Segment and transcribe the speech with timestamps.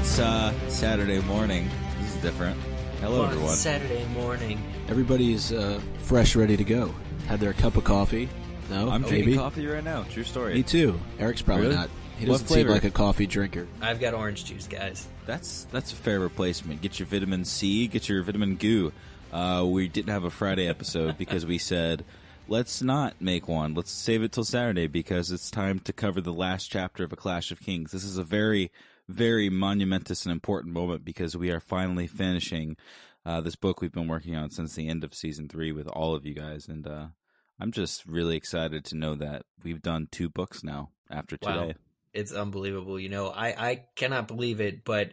[0.00, 1.68] It's uh, Saturday morning.
[2.00, 2.58] This is different.
[3.00, 3.54] Hello, Fun everyone.
[3.54, 4.60] Saturday morning.
[4.88, 6.94] Everybody's uh, fresh, ready to go.
[7.26, 8.28] Had their cup of coffee.
[8.70, 9.16] No, I'm maybe.
[9.16, 10.04] drinking coffee right now.
[10.04, 10.54] True story.
[10.54, 10.98] Me too.
[11.18, 11.76] Eric's probably Really?
[11.76, 11.90] not.
[12.18, 12.70] He What doesn't seem flavor?
[12.70, 13.66] like a coffee drinker.
[13.80, 15.06] I've got orange juice, guys.
[15.26, 16.80] That's that's a fair replacement.
[16.82, 17.86] Get your vitamin C.
[17.86, 18.92] Get your vitamin goo.
[19.32, 22.04] Uh, we didn't have a Friday episode because we said
[22.48, 23.74] let's not make one.
[23.74, 27.16] Let's save it till Saturday because it's time to cover the last chapter of A
[27.16, 27.92] Clash of Kings.
[27.92, 28.70] This is a very
[29.10, 32.76] very monumentous and important moment because we are finally finishing
[33.26, 36.14] uh, this book we've been working on since the end of season three with all
[36.14, 37.06] of you guys, and uh,
[37.60, 41.66] I'm just really excited to know that we've done two books now after Wow.
[41.66, 41.74] today.
[42.14, 42.98] It's unbelievable.
[42.98, 45.12] You know, I, I cannot believe it, but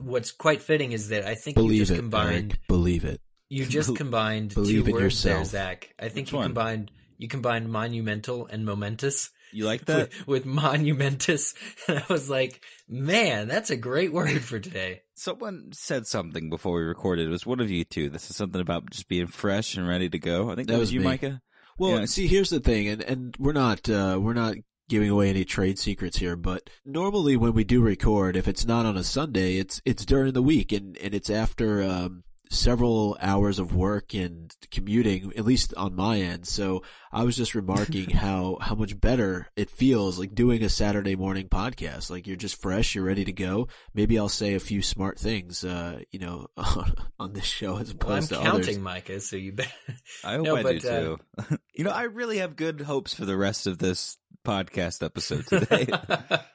[0.00, 2.60] what's quite fitting is that I think you Believe just it, combined Eric.
[2.68, 3.20] Believe it.
[3.50, 5.48] you just combined Believe two in words there, yourself.
[5.48, 5.94] Zach.
[5.98, 6.46] I think Which you one?
[6.46, 10.10] combined you combined monumental and momentous You like that?
[10.26, 11.54] with, with monumentous.
[11.88, 15.02] And I was like, man, that's a great word for today.
[15.14, 17.26] Someone said something before we recorded.
[17.26, 18.08] It was one of you two.
[18.10, 20.50] This is something about just being fresh and ready to go.
[20.50, 21.06] I think that, That was, was you, me.
[21.06, 21.40] Micah.
[21.78, 22.04] Well, Yeah.
[22.06, 24.56] see, here's the thing, and and we're not uh, we're not
[24.88, 28.84] giving away any trade secrets here, but normally when we do record, if it's not
[28.86, 33.58] on a Sunday, it's it's during the week, and and it's after um, several hours
[33.58, 36.46] of work and commuting, at least on my end.
[36.46, 36.82] So
[37.12, 41.48] I was just remarking how how much better it feels like doing a Saturday morning
[41.48, 42.10] podcast.
[42.10, 43.68] Like you're just fresh, you're ready to go.
[43.94, 46.46] Maybe I'll say a few smart things, uh, you know,
[47.18, 48.78] on this show as opposed Well, I'm opposed to counting, others.
[48.78, 49.72] Micah, so you bet.
[50.24, 51.00] I hope No, I but, do uh,
[51.44, 51.58] too.
[51.74, 55.86] you know, I really have good hopes for the rest of this podcast episode today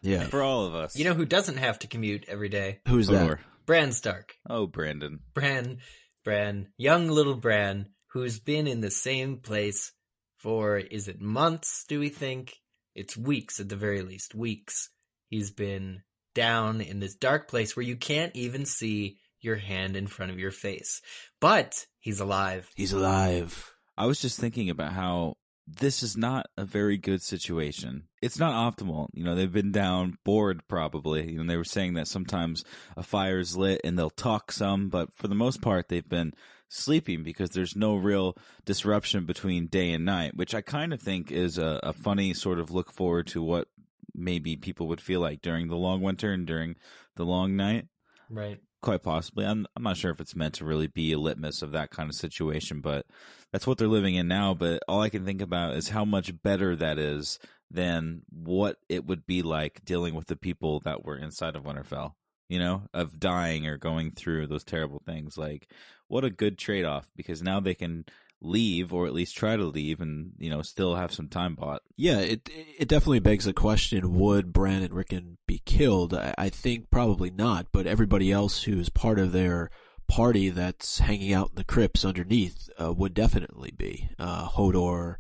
[0.01, 0.95] Yeah, for all of us.
[0.95, 2.79] you know who doesn't have to commute every day?
[2.87, 3.29] who's that?
[3.29, 4.35] Or- Bran Stark.
[4.49, 5.19] Oh, Brandon.
[5.33, 5.77] Bran,
[6.23, 9.91] Bran, young little Bran, who's been in the same place
[10.37, 12.53] for, is it months, do we think?
[12.95, 14.35] It's weeks at the very least.
[14.35, 14.89] Weeks.
[15.29, 16.03] He's been
[16.35, 20.39] down in this dark place where you can't even see your hand in front of
[20.39, 21.01] your face.
[21.39, 22.69] But he's alive.
[22.75, 23.73] He's alive.
[23.97, 25.35] I was just thinking about how
[25.65, 28.03] this is not a very good situation.
[28.21, 29.07] It's not optimal.
[29.13, 31.31] You know, they've been down, bored probably.
[31.31, 32.63] You know, they were saying that sometimes
[32.97, 36.33] a fire is lit and they'll talk some, but for the most part, they've been
[36.69, 38.35] sleeping because there's no real
[38.65, 42.59] disruption between day and night, which I kind of think is a, a funny sort
[42.59, 43.67] of look forward to what
[44.13, 46.75] maybe people would feel like during the long winter and during
[47.15, 47.87] the long night
[48.29, 48.59] Right.
[48.83, 49.45] Quite possibly.
[49.45, 52.09] I'm I'm not sure if it's meant to really be a litmus of that kind
[52.09, 53.07] of situation, but
[53.51, 54.53] that's what they're living in now.
[54.53, 57.39] But all I can think about is how much better that is
[57.71, 62.13] than what it would be like dealing with the people that were inside of Winterfell.
[62.49, 65.37] You know, of dying or going through those terrible things.
[65.37, 65.71] Like,
[66.07, 68.05] what a good trade off because now they can
[68.43, 71.81] leave or at least try to leave and you know still have some time bought.
[71.95, 76.13] Yeah, it it definitely begs the question: Would Bran and Rickon killed?
[76.13, 79.69] I, I think probably not, but everybody else who's part of their
[80.07, 85.15] party that's hanging out in the crypts underneath uh, would definitely be uh, Hodor,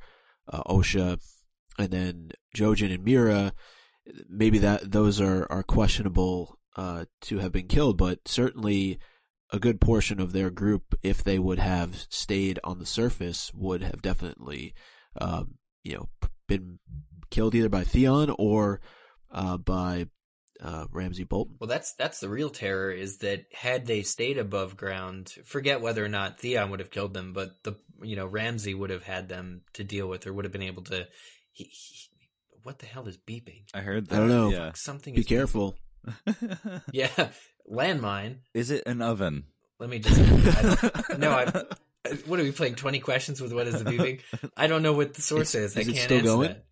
[0.51, 1.19] uh, Osha,
[1.79, 3.51] and then Jojen and Meera.
[4.27, 8.99] Maybe that those are are questionable uh, to have been killed, but certainly
[9.51, 13.83] a good portion of their group, if they would have stayed on the surface, would
[13.83, 14.73] have definitely,
[15.21, 16.09] um, you know,
[16.47, 16.79] been
[17.29, 18.81] killed either by Theon or
[19.31, 20.07] uh, by
[20.63, 21.57] uh, Ramsay Bolton.
[21.59, 26.03] Well, that's that's the real terror is that had they stayed above ground, forget whether
[26.03, 29.27] or not Theon would have killed them, but the you know Ramsay would have had
[29.27, 31.07] them to deal with, or would have been able to.
[31.51, 32.09] He, he,
[32.63, 33.63] what the hell is beeping?
[33.73, 34.15] I heard that.
[34.15, 34.49] I don't know.
[34.49, 34.71] Yeah.
[34.73, 35.13] Something.
[35.15, 35.75] Be is careful.
[36.91, 37.29] Yeah,
[37.69, 38.37] landmine.
[38.53, 39.45] Is it an oven?
[39.79, 40.19] Let me just.
[40.19, 41.63] I no, I.
[42.25, 42.75] What are we playing?
[42.75, 44.21] Twenty questions with what is the beeping?
[44.55, 45.75] I don't know what the source is.
[45.75, 46.47] Is- I it can't still answer going?
[46.49, 46.65] that.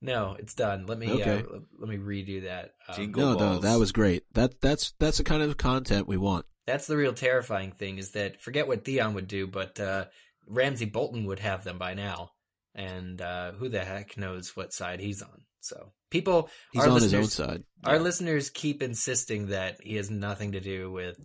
[0.00, 0.86] No, it's done.
[0.86, 1.10] Let me.
[1.10, 1.42] Okay.
[1.42, 2.72] Uh, let me redo that.
[2.88, 3.22] Um, Jingle.
[3.34, 4.22] No, no, that was great.
[4.34, 6.46] That that's that's the kind of content we want.
[6.66, 10.04] That's the real terrifying thing is that forget what Theon would do, but uh,
[10.46, 12.30] Ramsay Bolton would have them by now,
[12.74, 15.42] and uh, who the heck knows what side he's on?
[15.60, 17.64] So people, He's on his listeners, own side.
[17.84, 18.02] Our Yeah.
[18.02, 21.18] listeners keep insisting that he has nothing to do with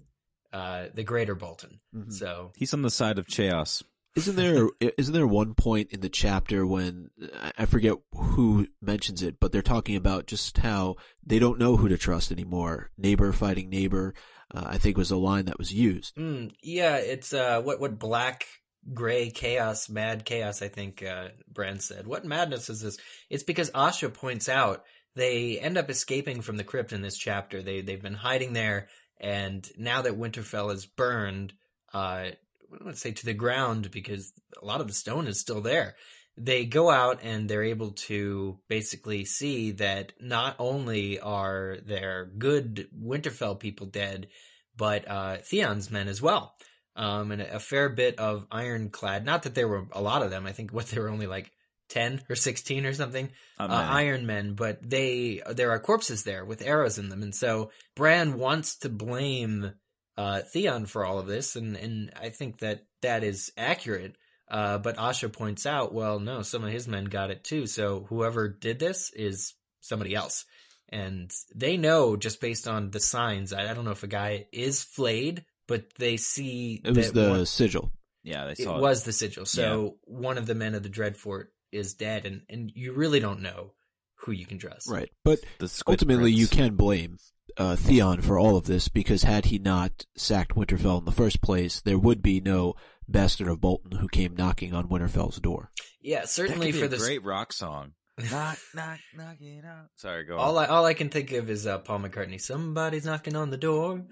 [0.52, 1.80] uh, the Greater Bolton.
[1.96, 2.12] Mhm.
[2.12, 3.84] So He's on the side of chaos.
[4.15, 7.10] Isn't there isn't there one point in the chapter when
[7.57, 10.95] I- forget who mentions it, but they're talking about just how
[11.25, 12.92] they don't know who to trust anymore.
[12.98, 14.13] Neighbor fighting neighbor,
[14.54, 16.15] uh, I think was a line that was used.
[16.15, 18.45] mm, yeah, it's uh, what what black.
[18.94, 20.62] Gray chaos, mad chaos.
[20.62, 22.06] I think uh, Bran said.
[22.06, 22.98] What madness is this?
[23.30, 24.83] It's because Osha points out
[25.16, 27.62] they end up escaping from the crypt in this chapter.
[27.63, 28.89] They they've been hiding there,
[29.21, 31.54] and now that Winterfell is burned,
[31.94, 32.31] uh,
[32.74, 35.40] I don't want to say to the ground because a lot of the stone is
[35.40, 35.96] still there.
[36.36, 42.88] they go out and they're able to basically see that not only are there good
[43.00, 44.28] Winterfell people dead,
[44.75, 46.56] but uh, Theon's men as well.
[46.96, 49.26] Um, and a fair bit of ironclad.
[49.26, 50.46] Not that there were a lot of them.
[50.46, 51.52] I think what there were only like
[51.90, 53.30] ten or sixteen or something
[53.60, 57.72] uh, Iron Men, but they there are corpses there with arrows in them, and so
[57.96, 59.74] Bran wants to blame
[60.18, 64.15] uh, Theon for all of this, and and I think that that is accurate.
[64.50, 67.65] Uh, but Osha points out, well, no, some of his men got it too.
[67.65, 70.45] So whoever did this is somebody else.
[70.89, 73.51] And they know just based on the signs.
[73.51, 77.30] I, I don't know if a guy is flayed, but they see it was the
[77.30, 77.92] one, sigil.
[78.21, 78.81] Yeah, they saw it, it.
[78.81, 79.45] was the sigil.
[79.45, 80.18] So yeah.
[80.19, 83.74] one of the men of the Dreadfort is dead, and and you really don't know
[84.18, 84.89] who you can trust.
[84.89, 85.39] Right, but
[85.88, 86.39] ultimately prince.
[86.39, 87.18] you can blame
[87.58, 91.42] uh, Theon for all of this because had he not sacked Winterfell in the first
[91.42, 92.76] place, there would be no
[93.08, 95.72] Bastard of Bolton who came knocking on Winterfell's door.
[96.02, 97.94] Yeah, certainly for the great rock song.
[98.32, 99.88] knock, knock, knock it out.
[99.96, 100.66] Sorry, go all on.
[100.66, 102.40] I, all I can think of is uh, Paul McCartney.
[102.40, 104.04] Somebody's knocking on the door.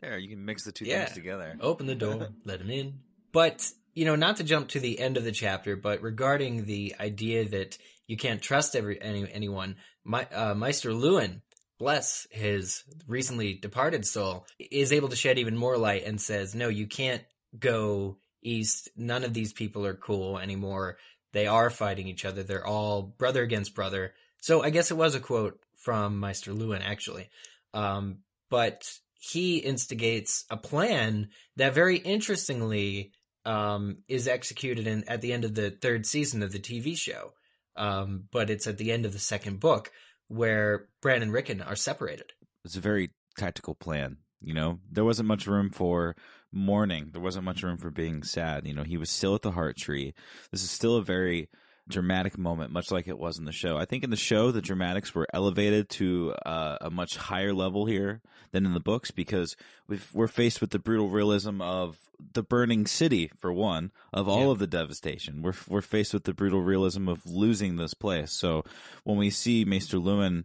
[0.00, 1.04] There, you can mix the two yeah.
[1.04, 1.56] things together.
[1.60, 3.00] Open the door, let him in.
[3.32, 6.94] But you know, not to jump to the end of the chapter, but regarding the
[7.00, 11.42] idea that you can't trust every any, anyone, my, uh, Maester Luwin,
[11.80, 16.68] bless his recently departed soul, is able to shed even more light and says, no,
[16.68, 17.22] you can't
[17.58, 18.90] go east.
[18.96, 20.98] None of these people are cool anymore.
[21.32, 22.42] They are fighting each other.
[22.42, 24.12] They're all brother against brother.
[24.42, 27.30] So I guess it was a quote from Meister Luwin, actually.
[27.72, 28.18] Um,
[28.50, 33.12] but he instigates a plan that very interestingly
[33.46, 37.32] um, is executed in at the end of the third season of the TV show.
[37.74, 39.90] Um, but it's at the end of the second book
[40.30, 42.32] where Bran and Rickon are separated.
[42.64, 44.18] It's a very tactical plan.
[44.40, 46.16] You know, there wasn't much room for
[46.52, 47.10] mourning.
[47.12, 48.66] There wasn't much room for being sad.
[48.66, 50.14] You know, he was still at the heart tree.
[50.50, 51.48] This is still a very
[51.88, 53.76] dramatic moment, much like it was in the show.
[53.76, 57.86] I think in the show, the dramatics were elevated to uh, a much higher level
[57.86, 58.20] here
[58.52, 59.56] than in the books because
[59.88, 61.96] we are faced with the brutal realism of
[62.32, 64.52] the burning city, for one, of all yeah.
[64.52, 65.42] of the devastation.
[65.42, 68.32] We're we're faced with the brutal realism of losing this place.
[68.32, 68.64] So
[69.04, 70.44] when we see Maester Luwin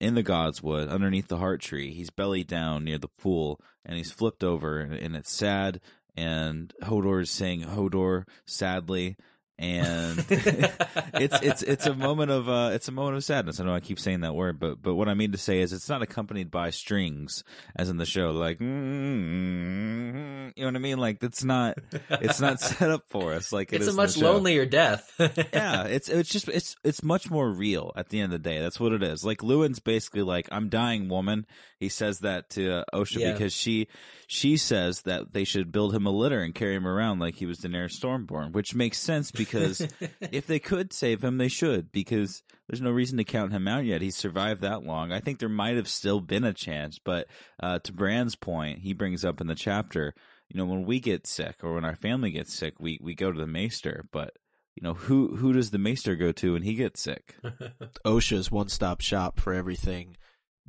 [0.00, 4.12] in the Godswood, underneath the heart tree, he's belly down near the pool, and he's
[4.12, 5.80] flipped over, and, and it's sad.
[6.16, 9.16] And Hodor is saying Hodor sadly,
[9.60, 13.60] and it's it's it's a moment of uh, it's a moment of sadness.
[13.60, 15.74] I know I keep saying that word, but but what I mean to say is
[15.74, 17.44] it's not accompanied by strings
[17.76, 20.96] as in the show, like mm-hmm, you know what I mean.
[20.96, 21.76] Like it's not
[22.08, 23.52] it's not set up for us.
[23.52, 25.12] Like it it's a much lonelier death.
[25.52, 28.60] yeah, it's it's just it's it's much more real at the end of the day.
[28.60, 29.26] That's what it is.
[29.26, 31.44] Like Luwin's basically like I'm dying woman.
[31.78, 33.32] He says that to uh, Osha yeah.
[33.32, 33.88] because she
[34.26, 37.46] she says that they should build him a litter and carry him around like he
[37.46, 39.49] was Daenerys Stormborn, which makes sense because
[40.20, 43.84] if they could save him, they should because there's no reason to count him out
[43.84, 44.02] yet.
[44.02, 45.12] He's survived that long.
[45.12, 47.26] I think there might have still been a chance, but
[47.62, 50.14] uh, to Bran's point, he brings up in the chapter,
[50.48, 53.32] you know, when we get sick or when our family gets sick, we, we go
[53.32, 54.32] to the maester, but
[54.76, 57.36] you know who who does the maester go to when he gets sick?
[58.06, 60.16] Osha's one stop shop for everything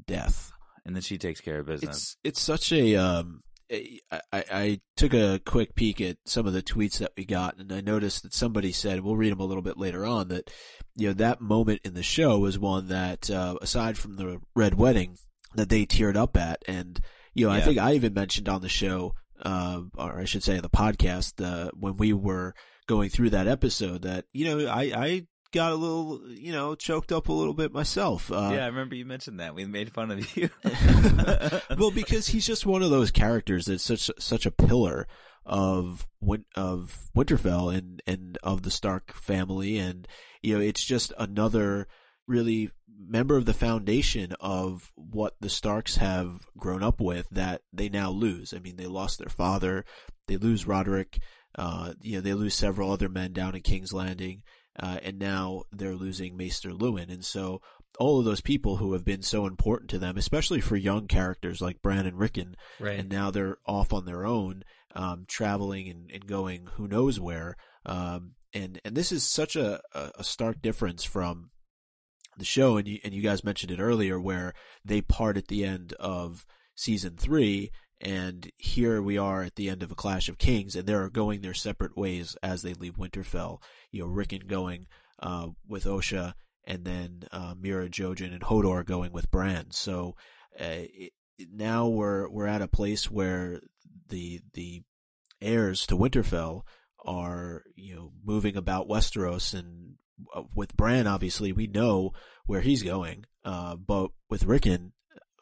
[0.06, 0.52] death,
[0.86, 1.98] and then she takes care of business.
[1.98, 6.62] It's it's such a um, I, I took a quick peek at some of the
[6.62, 9.62] tweets that we got, and I noticed that somebody said, we'll read them a little
[9.62, 10.52] bit later on, that
[10.96, 14.76] you know that moment in the show was one that, uh, aside from the red
[14.76, 15.18] wedding,
[15.56, 17.00] that they teared up at, and
[17.34, 17.60] you know yeah.
[17.60, 21.44] I think I even mentioned on the show, uh, or I should say the podcast,
[21.44, 22.54] uh, when we were
[22.88, 27.12] going through that episode, that you know I I got a little, you know, choked
[27.12, 28.32] up a little bit myself.
[28.32, 29.56] Uh, yeah, I remember you mentioned that.
[29.56, 30.50] We made fun of you.
[31.78, 35.08] well, because he's just one of those characters that's such such a pillar
[35.46, 36.08] of
[36.56, 40.08] of Winterfell and and of the Stark family, and
[40.42, 41.88] you know, it's just another
[42.28, 42.72] really
[43.04, 48.10] member of the foundation of what the Starks have grown up with that they now
[48.10, 48.54] lose.
[48.54, 49.86] I mean, they lost their father,
[50.28, 51.20] they lose Rodrik.
[51.54, 54.42] Uh, you know, they lose several other men down in King's Landing
[54.80, 57.12] uh, and now they're losing Maester Luwin.
[57.12, 57.62] And so
[58.00, 61.62] all of those people who have been so important to them, especially for young characters
[61.62, 63.00] like Bran and Rickon, right.
[63.00, 64.64] and now they're off on their own,
[64.96, 67.56] um, traveling and, and, going who knows where.
[67.86, 71.52] Um, and and this is such a, a stark difference from
[72.38, 75.64] the show, and you and you guys mentioned it earlier, where they part at the
[75.64, 80.40] end of season three, and here we are at the end of a Clash of
[80.40, 83.62] Kings, and they're going their separate ways as they leave Winterfell.
[83.92, 84.88] You know, Rickon going
[85.20, 86.34] uh, with Osha,
[86.66, 89.72] and then uh, Meera, Jojen, and Hodor going with Bran.
[89.72, 90.16] So
[90.60, 91.14] uh, it,
[91.54, 93.62] now we're we're at a place where
[94.10, 94.82] the the
[95.40, 96.64] heirs to Winterfell
[97.06, 99.96] are you know moving about Westeros and
[100.34, 102.14] uh, with Bran, obviously, we know
[102.46, 103.26] where he's going.
[103.44, 104.94] Uh, but with Rickon,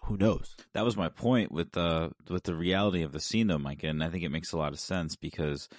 [0.09, 0.55] who knows?
[0.73, 4.03] That was my point with the with the reality of the scene, though, Micah, and
[4.03, 5.69] I think it makes a lot of sense because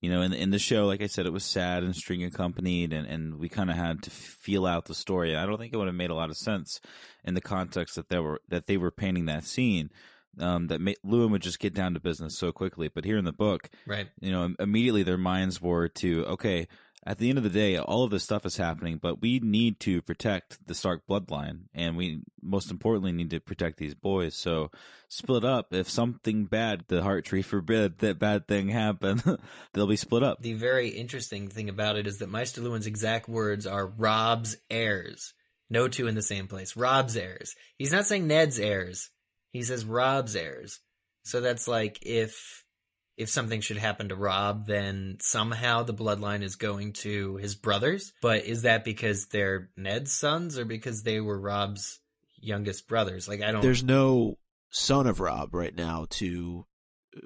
[0.00, 2.92] you know, in in the show, like I said, it was sad and string accompanied,
[2.94, 5.36] and, and we kind of had to feel out the story.
[5.36, 6.80] I don't think it would have made a lot of sense
[7.24, 9.90] in the context that they were that they were painting that scene.
[10.38, 13.24] Um, that ma- Luwin would just get down to business so quickly, but here in
[13.24, 14.06] the book, Right.
[14.20, 16.68] you know, immediately their minds were to okay.
[17.06, 19.80] At the end of the day, all of this stuff is happening, but we need
[19.80, 24.34] to protect the Stark bloodline, and we most importantly need to protect these boys.
[24.34, 24.70] So
[25.08, 25.72] split up.
[25.72, 29.22] If something bad, the heart tree forbid that bad thing happen,
[29.72, 30.42] they'll be split up.
[30.42, 35.32] The very interesting thing about it is that Meister Luwin's exact words are Robb's heirs.
[35.70, 36.76] No two in the same place.
[36.76, 37.54] Robb's heirs.
[37.78, 39.08] He's not saying Ned's heirs.
[39.52, 40.80] He says Robb's heirs.
[41.24, 42.64] So that's like if
[43.20, 48.14] if something should happen to Robb, then somehow the bloodline is going to his brothers.
[48.22, 52.00] But is that because they're Ned's sons or because they were Robb's
[52.40, 53.28] youngest brothers?
[53.28, 54.38] Like I don't There's no
[54.70, 56.64] son of Robb right now to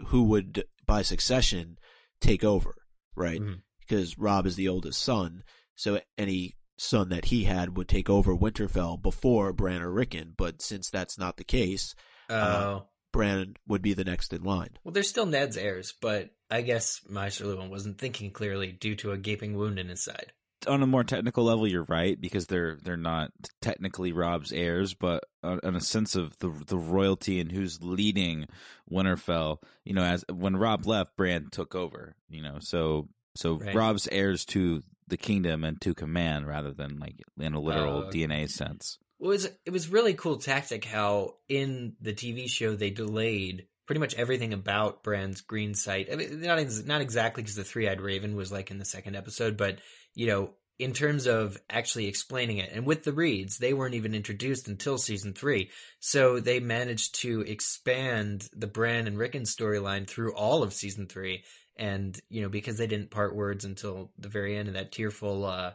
[0.06, 1.78] who would by succession
[2.20, 2.74] take over,
[3.14, 3.40] right?
[3.40, 3.62] Mhm.
[3.78, 5.44] Because Robb is the oldest son,
[5.76, 10.34] so any son that he had would take over Winterfell before Bran or Rickon.
[10.36, 11.94] But since that's not the case,
[12.28, 12.86] Oh.
[13.14, 14.76] Bran would be the next in line.
[14.84, 19.12] Well, they're still Ned's heirs, but I guess Meister Luwin wasn't thinking clearly due to
[19.12, 20.32] a gaping wound in his side.
[20.68, 23.30] on a more technical level, you're right because they're they're not
[23.62, 28.46] technically Robb's heirs, but on, on a sense of the the royalty and who's leading
[28.90, 29.58] Winterfell.
[29.84, 32.16] You know, as when Robb left, Bran took over.
[32.28, 33.74] You know, so so Right.
[33.74, 38.06] Robb's heirs to the kingdom and to command rather than like in a literal Oh,
[38.06, 38.20] okay.
[38.26, 38.98] DNA sense.
[39.18, 43.66] Well, it was it was really cool tactic how in the TV show they delayed
[43.86, 46.08] pretty much everything about Bran's green sight.
[46.10, 48.84] I mean, not ex- not exactly because the three eyed raven was like in the
[48.84, 49.78] second episode, but
[50.14, 54.14] you know, in terms of actually explaining it, and with the Reeds, they weren't even
[54.14, 60.34] introduced until season three, so they managed to expand the Bran and Rickon storyline through
[60.34, 61.44] all of season three.
[61.76, 65.44] And you know, because they didn't part words until the very end of that tearful
[65.44, 65.72] uh,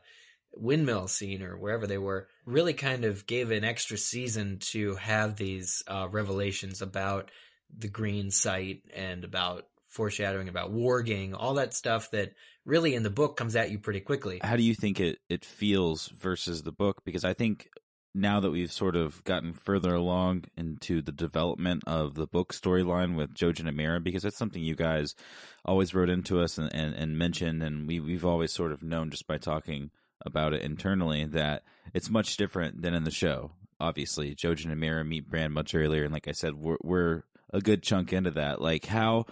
[0.59, 5.35] windmill scene or wherever they were really kind of gave an extra season to have
[5.35, 7.31] these uh, revelations about
[7.75, 12.33] the green sight and about foreshadowing about warging all that stuff that
[12.65, 15.43] really in the book comes at you pretty quickly How do you think it it
[15.43, 17.03] feels versus the book?
[17.03, 17.69] Because I think
[18.13, 23.15] now that we've sort of gotten further along into the development of the book storyline
[23.15, 25.15] with Jojen and Meera, because that's something you guys
[25.63, 29.09] always wrote into us and, and, and mentioned, and we we've always sort of known
[29.09, 29.91] just by talking
[30.25, 33.51] about it internally that it's much different than in the show.
[33.79, 37.61] Obviously, Jojen and Meera meet Bran much earlier, and like I said, we're we're a
[37.61, 38.61] good chunk into that.
[38.61, 39.25] Like how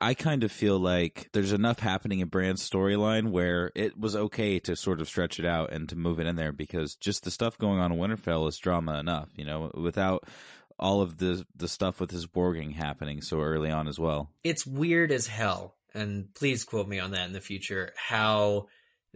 [0.00, 4.58] I, kind of feel like there's enough happening in Bran's storyline where it was okay
[4.60, 7.30] to sort of stretch it out and to move it in there because just the
[7.30, 10.26] stuff going on in Winterfell is drama enough, you know, without
[10.78, 14.30] all of the the stuff with his warging happening so early on as well.
[14.44, 18.66] it's weird as hell and please quote me on that in the future how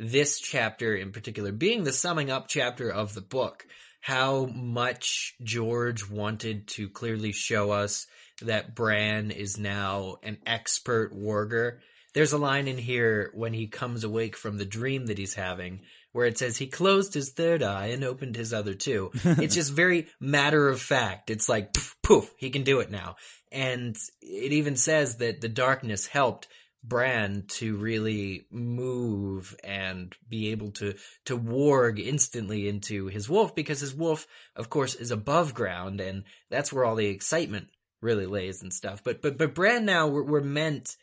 [0.03, 3.67] this chapter in particular being the summing up chapter of the book.
[4.01, 8.07] How much george wanted to clearly show us
[8.43, 11.79] that bran is now an expert warger.
[12.15, 15.83] There's a line in here when he comes awake from the dream that he's having
[16.13, 19.11] where it says he closed his third eye and opened his other two.
[19.25, 21.31] It's just very matter of fact.
[21.31, 23.17] It's like poof, poof he can do it now.
[23.51, 26.49] And it even says that the darkness helped
[26.85, 30.95] Bran to really move and be able to
[31.27, 36.25] to warg instantly into his wolf because his wolf, of course, is above ground and
[36.51, 37.69] that's where all the excitement
[38.01, 39.03] really lays and stuff.
[39.05, 40.97] But but but Bran now we're, we're meant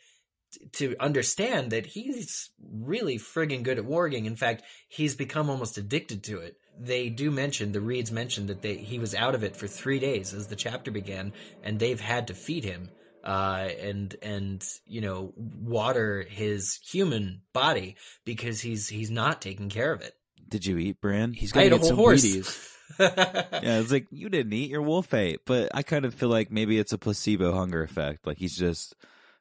[0.72, 4.26] to understand that he's really friggin' good at warging.
[4.26, 6.56] In fact, he's become almost addicted to it.
[6.78, 9.98] They do mention the Reeds mentioned that they he was out of it for three
[9.98, 11.32] days as the chapter began,
[11.62, 12.90] and they've had to feed him
[13.24, 19.92] uh, and and you know water his human body because he's he's not taking care
[19.92, 20.14] of it.
[20.48, 21.32] Did you eat Bran?
[21.32, 22.24] He's I got to ate a get whole some horse.
[22.24, 22.66] Wheaties.
[22.98, 26.50] yeah, it's like you didn't eat your wolf ate, but I kind of feel like
[26.50, 28.26] maybe it's a placebo hunger effect.
[28.26, 28.94] Like he's just,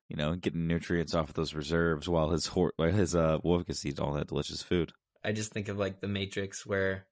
[0.08, 3.66] you know, getting nutrients off of those reserves while his hor- while his uh wolf
[3.66, 4.92] gets to eat all that delicious food.
[5.24, 7.06] I just think of like the Matrix where.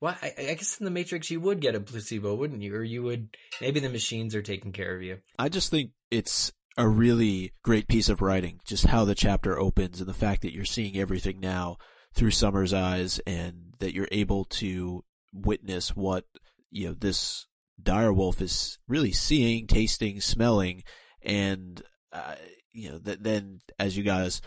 [0.00, 2.72] Well, I, I guess in the Matrix you would get a placebo, wouldn't you?
[2.76, 5.18] Or you would maybe the machines are taking care of you.
[5.40, 10.00] I just think it's a really great piece of writing, just how the chapter opens
[10.00, 11.76] and the fact that you're seeing everything now
[12.14, 16.24] through Summer's eyes and that you're able to witness what,
[16.70, 17.46] you know, this
[17.82, 20.82] direwolf is really seeing, tasting, smelling,
[21.22, 22.36] and, uh,
[22.72, 24.40] you know, that then as you guys,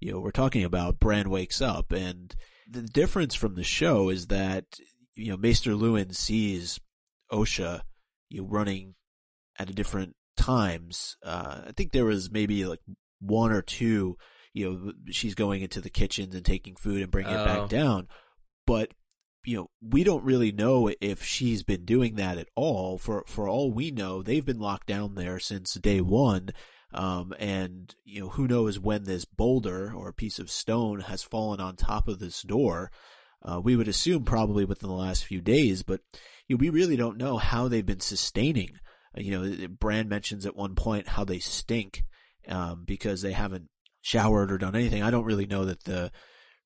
[0.00, 2.34] you know, we're talking about, Bran wakes up and
[2.70, 4.64] the difference from the show is that
[5.14, 6.78] you know Maester Luwin sees
[7.32, 7.82] Osha
[8.28, 8.94] you know, running
[9.58, 11.16] at a different times.
[11.22, 12.80] Uh, I think there was maybe like
[13.20, 14.16] one or two.
[14.54, 17.44] You know, she's going into the kitchens and taking food and bringing it Oh.
[17.44, 18.08] back down,
[18.66, 18.92] but
[19.44, 22.98] you know, we don't really know if she's been doing that at all.
[22.98, 26.50] For for all we know, they've been locked down there since day one.
[26.92, 31.60] Um, and you know, who knows when this boulder or piece of stone has fallen
[31.60, 32.90] on top of this door.
[33.42, 36.00] Uh, we would assume probably within the last few days, but
[36.48, 38.78] you know, we really don't know how they've been sustaining.
[39.16, 42.04] Uh, you know, Bran mentions at one point how they stink
[42.48, 43.68] um, because they haven't
[44.00, 45.02] showered or done anything.
[45.02, 46.10] I don't really know that the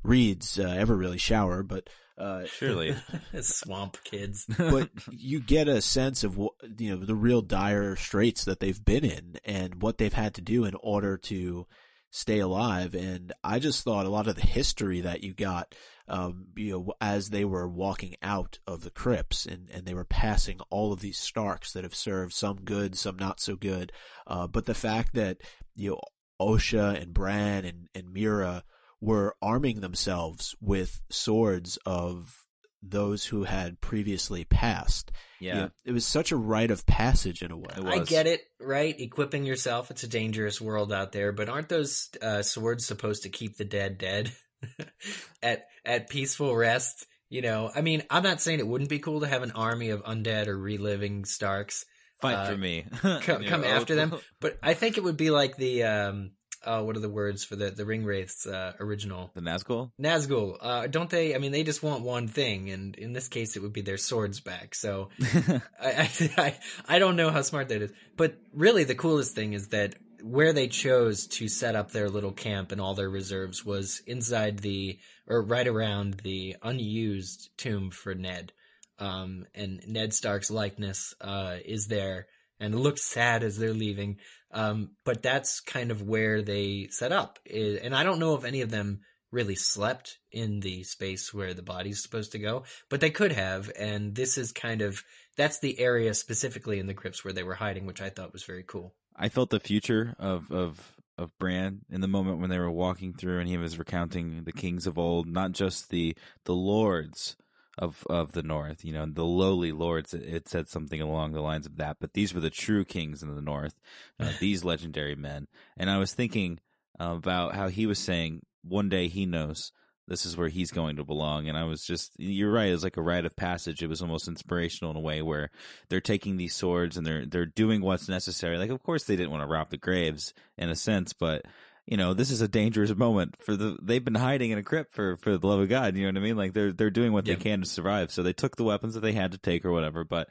[0.03, 2.95] Reeds uh, ever really shower, but uh, Surely.
[3.41, 4.47] Swamp kids.
[4.59, 8.85] but you get a sense of what you know the real dire straits that they've
[8.85, 11.67] been in and what they've had to do in order to
[12.11, 15.75] stay alive and i just thought a lot of the history that you got
[16.09, 20.05] um, you know as they were walking out of the crypts and, and they were
[20.05, 23.93] passing all of these starks that have served some good some not so good
[24.27, 25.39] uh, but the fact that
[25.75, 26.01] you know
[26.41, 28.63] osha and bran and, and meera
[29.01, 32.43] were arming themselves with swords of
[32.83, 35.13] those who had previously passed.
[35.41, 35.55] Yeah.
[35.55, 37.75] You know, it was such a rite of passage in a way.
[37.85, 38.99] I get it, right?
[38.99, 43.29] Equipping yourself, it's a dangerous world out there, but aren't those uh, swords supposed to
[43.29, 44.33] keep the dead dead
[45.43, 47.07] at at peaceful rest?
[47.29, 49.89] You know, I mean, I'm not saying it wouldn't be cool to have an army
[49.89, 51.87] of undead or reliving Starks
[52.21, 52.85] Fight Uh, for me.
[53.23, 56.33] come, come after them, but I think it would be like the um,
[56.65, 59.91] uh, what are the words for the the Ring Wraiths uh, original The Nazgul?
[60.01, 60.57] Nazgul?
[60.61, 61.35] Uh, don't they?
[61.35, 63.97] I mean, they just want one thing, and in this case, it would be their
[63.97, 64.75] swords back.
[64.75, 69.35] So I, I, I I don't know how smart that is, but really the coolest
[69.35, 73.11] thing is that where they chose to set up their little camp and all their
[73.11, 78.53] reserves was inside the or right around the unused tomb for Ned.
[78.99, 82.27] Um, and Ned Stark's likeness uh, is there,
[82.61, 84.19] and looks sad as they're leaving.
[84.53, 88.61] Um, but that's kind of where they set up, and I don't know if any
[88.61, 89.01] of them
[89.33, 93.73] really slept in the space where the body's supposed to go, but they could have.
[93.79, 95.03] And this is kind of
[95.37, 98.45] that's the area specifically in the crypts where they were hiding, which I thought was
[98.45, 98.95] very cool.
[99.23, 103.15] I felt the future of of of Bran in the moment when they were walking
[103.15, 107.37] through and he was recounting the kings of old, not just the the lords
[107.79, 110.13] of of the north, you know, the lowly lords.
[110.13, 113.33] It, said something along the lines of that, but these were the true kings in
[113.33, 113.79] the north,
[114.19, 115.47] uh, these legendary men.
[115.77, 116.59] And I was thinking
[117.01, 119.71] uh, about how he was saying one day he knows
[120.09, 121.49] this is where he's going to belong.
[121.49, 122.69] And I was just, you're right.
[122.69, 123.83] It was like a rite of passage.
[123.83, 125.51] It was almost inspirational in a way where
[125.89, 128.59] they're taking these swords and they're they're doing what's necessary.
[128.59, 131.45] Like, of course, they didn't want to rob the graves in a sense, but
[131.87, 133.77] you know, this is a dangerous moment for the.
[133.83, 135.97] They've been hiding in a crypt for for the love of God.
[135.97, 136.37] You know what I mean?
[136.37, 138.13] Like they're they're doing what they can to survive.
[138.13, 140.05] So they took the weapons that they had to take or whatever.
[140.05, 140.29] But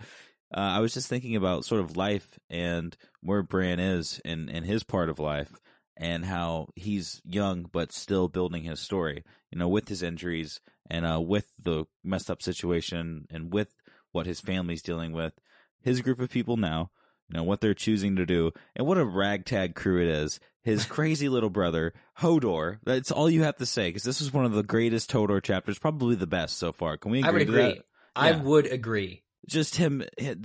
[0.55, 4.63] uh, I was just thinking about sort of life and where Bran is in in
[4.63, 5.51] his part of life
[5.97, 9.23] and how he's young but still building his story.
[9.51, 10.59] You know, with his injuries
[10.89, 13.75] and uh, with the messed up situation and with
[14.11, 15.33] what his family's dealing with,
[15.81, 16.91] his group of people now,
[17.29, 20.39] you know, what they're choosing to do, and what a ragtag crew it is.
[20.63, 22.79] His crazy little brother, Hodor.
[22.83, 25.79] That's all you have to say, because this is one of the greatest Hodor chapters,
[25.79, 26.97] probably the best so far.
[26.97, 27.55] Can we agree I would agree.
[27.55, 27.85] that?
[28.15, 28.41] I Yeah.
[28.41, 29.23] would agree.
[29.47, 30.03] Just him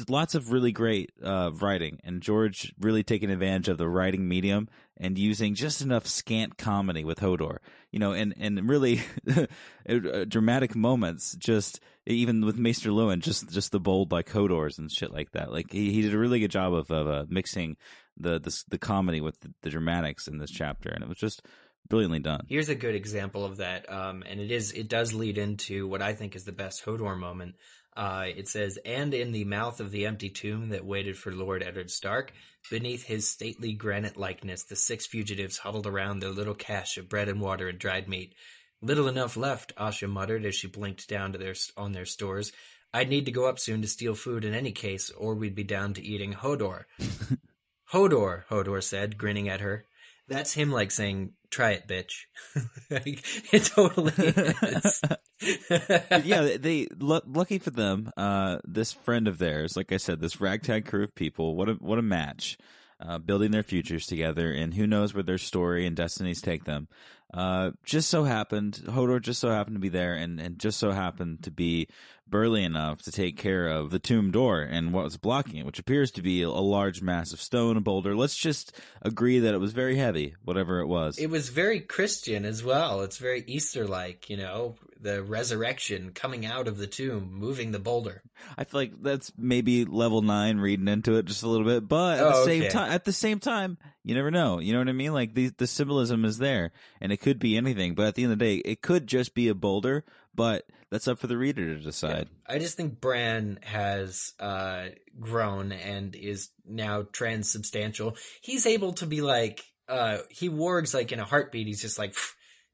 [0.09, 4.69] lots of really great uh, writing and george really taking advantage of the writing medium
[4.97, 7.59] and using just enough scant comedy with hodor
[7.93, 9.03] you know and and really
[9.37, 14.91] uh, dramatic moments just even with maester luwin just just the bold like hodors and
[14.91, 17.77] shit like that like he, he did a really good job of, of uh, mixing
[18.17, 21.43] the, the the comedy with the, the dramatics in this chapter and it was just
[21.89, 25.39] brilliantly done Here's a good example of that, um, and it is it does lead
[25.39, 27.55] into what I think is the best Hodor moment.
[27.97, 31.63] Uh, it says, "And in the mouth of the empty tomb that waited for Lord
[31.63, 32.33] Eddard Stark,
[32.71, 37.29] beneath his stately granite likeness, the six fugitives huddled around their little cache of bread
[37.29, 38.35] and water and dried meat.
[38.83, 42.53] Little enough left," Osha muttered as she blinked down to their on their stores.
[42.93, 45.65] I'd need to go up soon to steal food in any case, or we'd be
[45.65, 46.85] down to eating Hodor.
[47.93, 49.87] Hodor, Hodor said, grinning at her.
[50.29, 52.27] That's him like saying, try it, bitch.
[52.89, 55.03] Like, it totally is.
[56.25, 58.13] yeah, they, lu- lucky for them.
[58.17, 61.57] Uh, this friend of theirs, like I said, this ragtag crew of people.
[61.57, 62.59] What a what a match,
[63.01, 66.87] uh, building their futures together, and who knows where their story and destinies take them.
[67.35, 70.93] Uh, just so happened, Hodor just so happened to be there, and and just so
[70.93, 71.89] happened to be
[72.29, 75.79] burly enough to take care of the tomb door and what was blocking it, which
[75.79, 78.17] appears to be a, large mass of stone, a boulder.
[78.17, 81.19] Let's just agree that it was very heavy, whatever it was.
[81.19, 83.03] It was very Christian as well.
[83.03, 84.75] It's very Easter like, you know.
[85.01, 88.23] the resurrection coming out of the tomb, moving the boulder.
[88.59, 92.19] I feel like that's maybe level nine reading into it just a little bit, but
[92.19, 92.71] at Oh, the same okay.
[92.71, 94.59] time, at the same time, you never know.
[94.59, 95.13] You know what I mean?
[95.13, 97.95] Like the the symbolism is there, and it could be anything.
[97.95, 100.05] But at the end of the day, it could just be a boulder.
[100.37, 102.29] But that's up for the reader to decide.
[102.47, 104.87] I just think Bran has uh,
[105.19, 108.17] grown and is now transubstantial.
[108.41, 111.67] He's able to be like uh, he wargs like in a heartbeat.
[111.67, 112.15] He's just like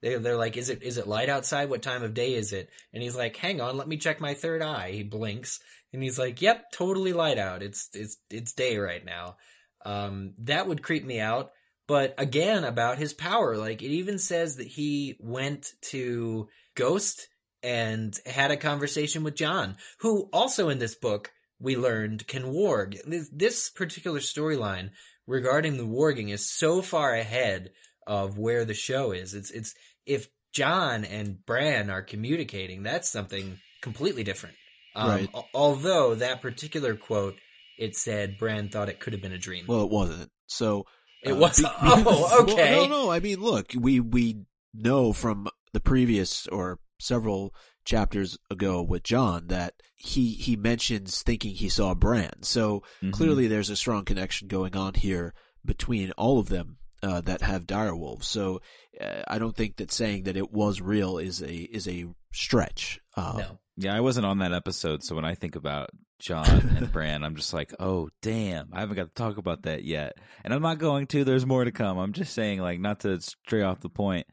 [0.03, 1.70] they're, they're like, is it is it light outside?
[1.70, 2.68] What time of day is it?
[2.92, 4.90] And he's like, hang on, let me check my third eye.
[4.90, 5.61] He blinks
[5.92, 7.62] and he's like, yep, totally light out.
[7.62, 9.37] It's it's it's day right now.
[9.85, 11.53] Um, that would creep me out.
[11.88, 17.29] But again, about his power, like it even says that he went to Ghost
[17.62, 22.98] and had a conversation with Jon, who also in this book we learned can warg.
[23.07, 24.90] This, this particular storyline
[25.27, 27.70] regarding the warging is so far ahead
[28.07, 29.33] of where the show is.
[29.35, 29.75] It's it's
[30.07, 34.57] if Jon and Bran are communicating, that's something completely different.
[34.96, 35.31] Um, Right.
[35.35, 37.37] al- Although that particular quote,
[37.79, 39.64] it said Bran thought it could have been a dream.
[39.68, 40.31] Well, it wasn't.
[40.46, 40.85] So
[41.22, 41.59] it uh, was.
[41.61, 42.72] be- oh, Well, okay.
[42.72, 43.11] no, no.
[43.11, 44.42] I mean, look, we we
[44.75, 51.54] know from the previous or several chapters ago with Jon that he he mentions thinking
[51.54, 52.42] he saw Bran.
[52.42, 53.12] So Mhm.
[53.12, 55.34] clearly, there's a strong connection going on here
[55.64, 58.24] between all of them uh, that have direwolves.
[58.24, 58.60] So
[59.00, 63.00] uh, I don't think that saying that it was real is a is a stretch.
[63.16, 63.58] Um, No.
[63.76, 65.88] Yeah, I wasn't on that episode, so when I think about
[66.20, 69.82] Jon and Bran, I'm just like, oh damn, I haven't got to talk about that
[69.84, 70.12] yet,
[70.44, 71.24] and I'm not going to.
[71.24, 71.96] There's more to come.
[71.98, 74.26] I'm just saying, like, not to stray off the point.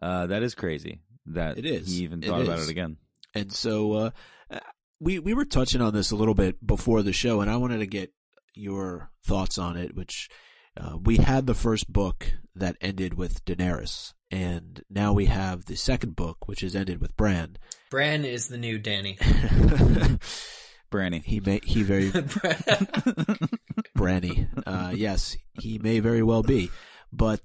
[0.00, 1.00] Uh, that is crazy.
[1.26, 1.88] That It is.
[1.88, 2.68] He even It thought about is.
[2.68, 2.96] it again.
[3.34, 4.10] And so uh,
[5.00, 7.78] we we were touching on this a little bit before the show, and I wanted
[7.78, 8.12] to get
[8.54, 9.94] your thoughts on it.
[9.96, 10.28] Which
[10.76, 15.76] uh, we had the first book that ended with Daenerys, and now we have the
[15.76, 17.56] second book, which has ended with Bran.
[17.90, 19.18] Bran is the new Dany.
[20.90, 21.22] Branny.
[21.24, 22.10] he may he very
[23.96, 24.48] Branny.
[24.66, 26.70] Uh, yes, he may very well be.
[27.12, 27.40] But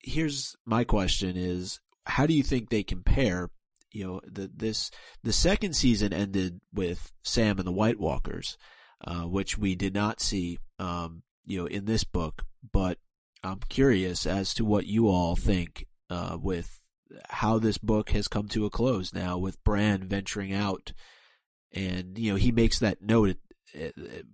[0.00, 3.50] here's my question: Is how do you think they compare?
[3.92, 4.90] You know, the this
[5.22, 8.56] the second season ended with Sam and the White Walkers,
[9.04, 12.44] uh, which we did not see, um, you know, in this book.
[12.72, 12.98] But
[13.42, 16.80] I'm curious as to what you all think uh, with
[17.30, 20.92] how this book has come to a close now, with Bran venturing out
[21.72, 23.36] and you know he makes that note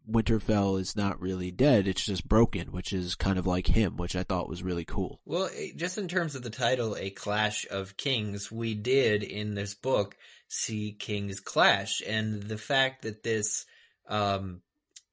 [0.08, 4.16] winterfell is not really dead it's just broken which is kind of like him which
[4.16, 7.66] i thought was really cool Well, eh, just in terms of the title, A Clash
[7.70, 10.16] of Kings, we did in this book
[10.48, 12.00] see kings clash.
[12.06, 13.66] And the fact that this,
[14.08, 14.62] um,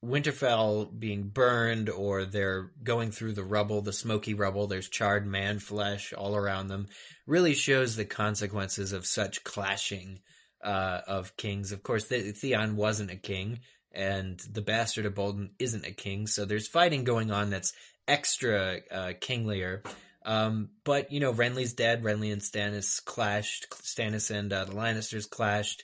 [0.04, 5.60] Winterfell being burned or they're going through the rubble, the smoky rubble, there's charred man
[5.60, 6.88] flesh all around them,
[7.26, 10.20] really shows the consequences of such clashing,
[10.64, 11.72] uh, of kings.
[11.72, 13.60] Of course, the- Theon wasn't a king
[13.94, 16.28] and the bastard of Bolton isn't a king.
[16.28, 17.74] So there's fighting going on that's
[18.08, 19.86] extra uh, kinglier.
[20.26, 22.04] Um, but you know, Renly's dead.
[22.04, 23.70] Renly and Stannis clashed.
[23.72, 25.84] Stannis and uh, the Lannisters clashed.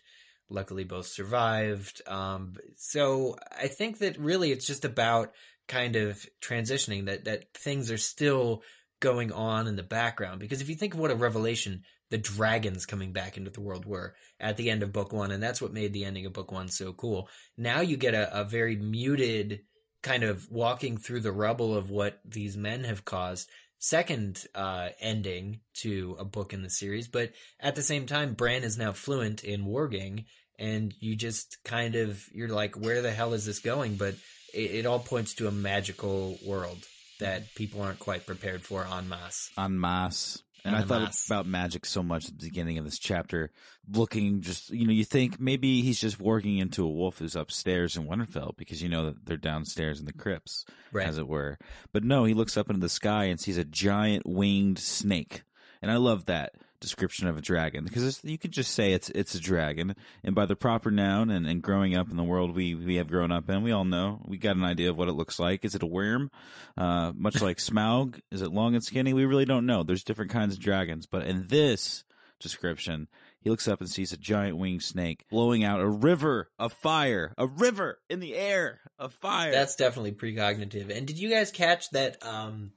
[0.49, 2.01] Luckily, both survived.
[2.07, 5.33] Um, so I think that really it's just about
[5.67, 8.63] kind of transitioning that that things are still
[8.99, 10.39] going on in the background.
[10.39, 13.85] Because if you think of what a revelation the dragons coming back into the world
[13.85, 16.51] were at the end of book one, and that's what made the ending of book
[16.51, 17.29] one so cool.
[17.57, 19.61] Now you get a, a very muted
[20.01, 23.49] kind of walking through the rubble of what these men have caused
[23.81, 28.63] second uh ending to a book in the series but at the same time bran
[28.63, 30.25] is now fluent in warging
[30.57, 34.15] and you just kind of you're like where the hell is this going but
[34.53, 36.77] it, it all points to a magical world
[37.21, 40.43] that people aren't quite prepared for en masse en masse.
[40.65, 41.25] And I thought masse.
[41.27, 43.51] about magic so much at the beginning of this chapter,
[43.91, 47.95] looking just, you know, you think maybe he's just warging into a wolf who's upstairs
[47.95, 51.57] in Winterfell because you know that they're downstairs in the crypts, right as it were.
[51.91, 55.43] But no, he looks up into the sky and sees a giant winged snake.
[55.81, 59.35] And I love that description of a dragon because you could just say it's it's
[59.35, 59.95] a dragon.
[60.23, 63.07] And by the proper noun and, and growing up in the world we, we have
[63.09, 65.65] grown up in, we all know, we got an idea of what it looks like.
[65.65, 66.31] Is it a worm?
[66.77, 68.19] Uh, much like Smaug?
[68.31, 69.13] Is it long and skinny?
[69.13, 69.83] We really don't know.
[69.83, 71.05] There's different kinds of dragons.
[71.05, 72.03] But in this
[72.39, 73.07] description,
[73.41, 77.33] he looks up and sees a giant winged snake blowing out a river of fire,
[77.37, 79.51] a river in the air of fire.
[79.51, 80.95] That's definitely precognitive.
[80.95, 82.25] And did you guys catch that?
[82.25, 82.71] Um,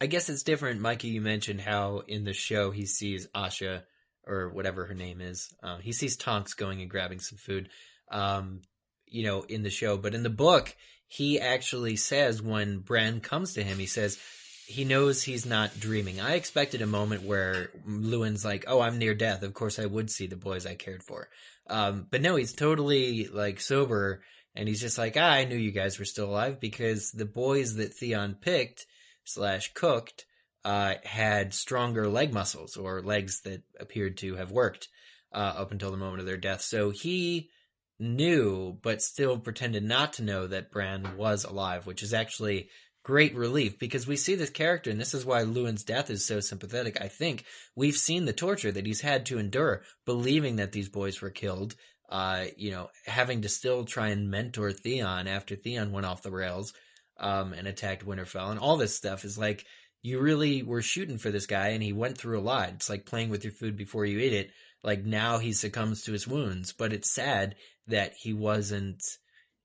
[0.00, 0.80] I guess it's different.
[0.80, 3.82] Mikey, you mentioned how in the show he sees Osha
[4.26, 5.54] or whatever her name is.
[5.62, 7.70] Um, he sees Tonks going and grabbing some food.
[8.10, 8.62] Um,
[9.06, 10.74] you know, in the show, but in the book,
[11.08, 14.18] he actually says when Bran comes to him, he says,
[14.66, 16.20] he knows he's not dreaming.
[16.20, 19.44] I expected a moment where Luwin's like, "Oh, I'm near death.
[19.44, 21.28] Of course, I would see the boys I cared for."
[21.68, 24.22] Um, but no, he's totally like sober,
[24.56, 27.76] and he's just like, ah, "I knew you guys were still alive because the boys
[27.76, 28.86] that Theon picked
[29.26, 30.24] slash cooked
[30.64, 34.88] uh, had stronger leg muscles or legs that appeared to have worked
[35.32, 36.62] uh, up until the moment of their death.
[36.62, 37.50] So he
[37.98, 42.68] knew, but still pretended not to know that Bran was alive, which is actually
[43.04, 46.40] great relief because we see this character, and this is why Luwin's death is so
[46.40, 47.00] sympathetic.
[47.00, 47.44] I think
[47.76, 51.76] we've seen the torture that he's had to endure, believing that these boys were killed.
[52.08, 56.30] Uh, you know, having to still try and mentor Theon after Theon went off the
[56.30, 56.72] rails,
[57.18, 59.64] um, and attacked Winterfell, and all this stuff is like
[60.02, 62.70] you really were shooting for this guy, and he went through a lot.
[62.70, 64.50] It's like playing with your food before you eat it.
[64.82, 67.56] Like now he succumbs to his wounds, but it's sad
[67.88, 69.00] that he wasn't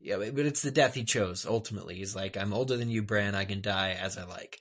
[0.01, 1.95] yeah, but it's the death he chose ultimately.
[1.95, 3.35] He's like, I'm older than you, Bran.
[3.35, 4.57] I can die as I like,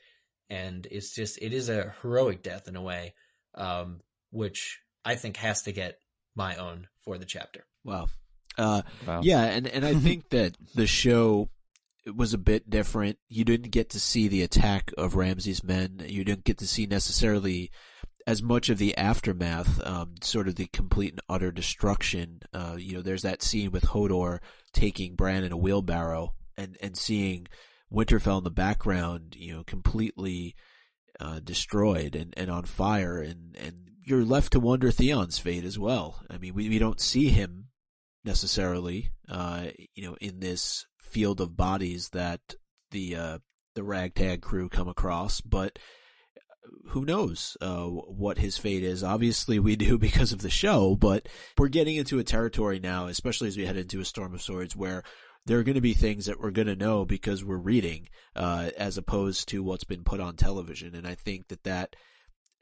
[0.50, 3.14] and it's just it is a heroic death in a way,
[3.55, 4.00] um,
[4.31, 5.98] which I think has to get
[6.35, 7.64] my own for the chapter.
[7.85, 8.09] Wow.
[8.59, 9.20] Uh, wow.
[9.22, 11.48] Yeah, and and I think that the show
[12.06, 13.18] was a bit different.
[13.28, 16.02] You didn't get to see the attack of Ramsay's men.
[16.06, 17.70] You didn't get to see necessarily
[18.26, 22.40] as much of the aftermath, um, sort of the complete and utter destruction.
[22.52, 24.38] Uh, you know, there's that scene with Hodor
[24.72, 27.48] taking Bran in a wheelbarrow and, and seeing
[27.92, 30.54] Winterfell in the background, you know, completely
[31.18, 33.20] uh, destroyed and, and on fire.
[33.20, 36.22] And, and you're left to wonder Theon's fate as well.
[36.30, 37.68] I mean, we, we don't see him
[38.24, 42.40] necessarily, uh, you know, in this field of bodies that
[42.90, 43.38] the, uh,
[43.75, 45.79] the ragtag crew come across, but
[46.88, 49.03] who knows uh, what his fate is.
[49.03, 53.49] Obviously, we do because of the show, but we're getting into a territory now, especially
[53.49, 55.03] as we head into a Storm of Swords, where
[55.46, 58.70] there are going to be things that we're going to know because we're reading, uh,
[58.77, 60.94] as opposed to what's been put on television.
[60.94, 61.96] And I think that that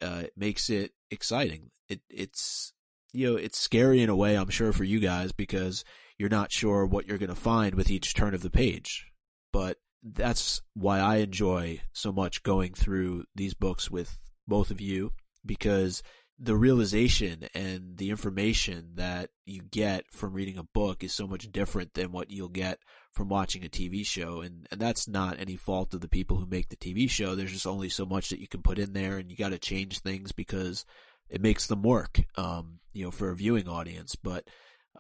[0.01, 1.71] uh, makes it exciting.
[1.89, 2.73] It, it's
[3.13, 5.85] you know it's scary in a way, I'm sure for you guys because
[6.18, 9.07] you're not sure what you're going to find with each turn of the page,
[9.52, 15.12] but that's why I enjoy so much going through these books with both of you
[15.44, 16.02] because
[16.40, 21.50] the realization and the information that you get from reading a book is so much
[21.50, 22.78] different than what you'll get
[23.12, 24.40] from watching a TV show.
[24.40, 27.35] And, and that's not any fault of the people who make the TV show.
[27.35, 29.59] There's just only so much that you can put in there and you got to
[29.59, 30.85] change things because
[31.28, 34.14] it makes them work, um, you know, for a viewing audience.
[34.14, 34.46] But,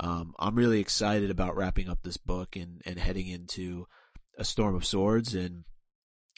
[0.00, 3.86] um, I'm really excited about wrapping up this book and, and heading into
[4.38, 5.34] a storm of swords.
[5.34, 5.64] And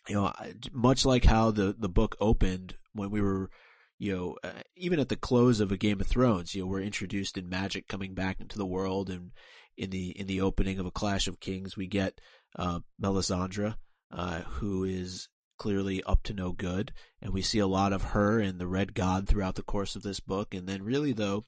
[0.09, 0.33] you know
[0.73, 3.51] much like how the the book opened when we were
[3.99, 6.81] you know uh, even at the close of a game of thrones you know we're
[6.81, 9.11] introduced in magic coming back into the world.
[9.11, 9.33] And
[9.77, 12.21] in the in the opening of a clash of kings we get
[12.57, 13.77] uh melisandre
[14.11, 16.91] uh who is clearly up to no good.
[17.21, 20.03] And we see a lot of her and the red god throughout the course of
[20.03, 20.55] this book.
[20.55, 21.45] And then really though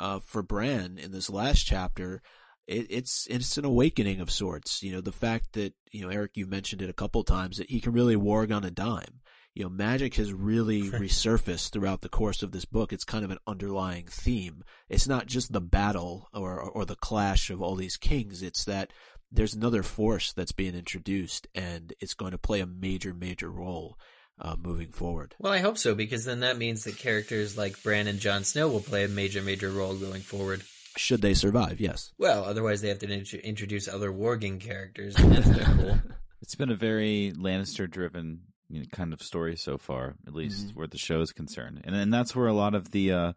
[0.00, 2.22] uh for bran in this last chapter
[2.70, 4.82] it, it's it's an awakening of sorts.
[4.82, 7.68] You know, the fact that you know Eric, you've mentioned it a couple times that
[7.68, 9.20] he can really warg on a dime.
[9.54, 12.92] You know, magic has really resurfaced throughout the course of this book.
[12.92, 14.62] It's kind of an underlying theme.
[14.88, 18.40] It's not just the battle or or the clash of all these kings.
[18.40, 18.92] It's that
[19.32, 23.98] there's another force that's being introduced, and it's going to play a major major role.
[24.38, 25.34] Uh, moving forward.
[25.38, 28.68] Well, I hope so because then that means that characters like Bran and Jon Snow
[28.68, 30.62] will play a major, major role going forward.
[30.96, 31.78] Should they survive?
[31.78, 32.12] Yes.
[32.18, 35.14] Well, otherwise they have to int- introduce other warging characters.
[35.16, 35.98] And that's kind cool.
[36.42, 38.40] It's been a very Lannister-driven
[38.70, 40.78] you know, kind of story so far, at least mm-hmm.
[40.78, 43.32] where the show is concerned, and and that's where a lot of the uh,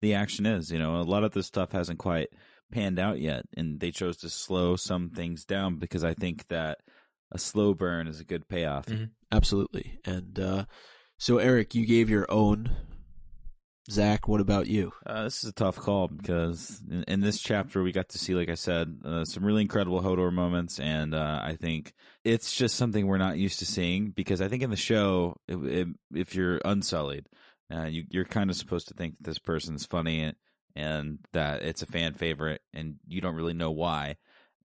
[0.00, 0.70] the action is.
[0.70, 2.28] You know, a lot of this stuff hasn't quite
[2.72, 6.78] panned out yet, and they chose to slow some things down because I think that
[7.30, 8.86] a slow burn is a good payoff.
[8.86, 9.04] Mm-hmm.
[9.32, 10.64] Absolutely, and uh,
[11.18, 12.70] so Eric, you gave your own
[13.90, 14.92] Zach, what about you?
[15.04, 18.34] Uh, this is a tough call because in, in, this chapter we got to see,
[18.34, 21.92] like I said, uh, some really incredible Hodor moments, and uh, I think
[22.24, 24.10] it's just something we're not used to seeing.
[24.10, 27.26] Because I think in the show, it, it, if you're unsullied,
[27.74, 30.36] uh, you, you're kind of supposed to think that this person's funny and,
[30.76, 34.16] and that it's a fan favorite, and you don't really know why.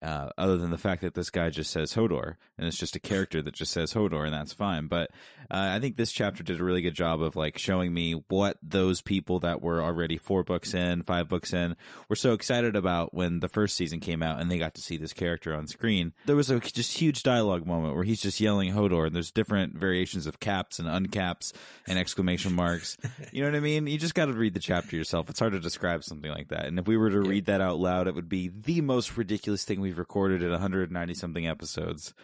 [0.03, 3.01] Uh, other than the fact that this guy just says Hodor, and it's just a
[3.01, 4.89] character that just says Hodor, and that's fine.
[4.89, 5.11] But
[5.49, 8.57] uh, I think this chapter did a really good job of like showing me what
[8.63, 11.77] those people that were already four books in, five books in,
[12.09, 14.97] were so excited about when the first season came out, and they got to see
[14.97, 16.15] this character on screen.
[16.27, 19.77] There was a just huge dialogue moment where he's just yelling Hodor, and there's different
[19.77, 21.53] variations of caps and uncaps
[21.87, 22.97] and exclamation marks.
[23.33, 23.87] you know what I mean?
[23.87, 25.31] You just got to read the chapter yourself.
[25.31, 26.67] It's hard to describe something like that.
[26.67, 29.65] And if we were to read that out loud, it would be the most ridiculous
[29.65, 32.15] thing we we've recorded in 190 something episodes.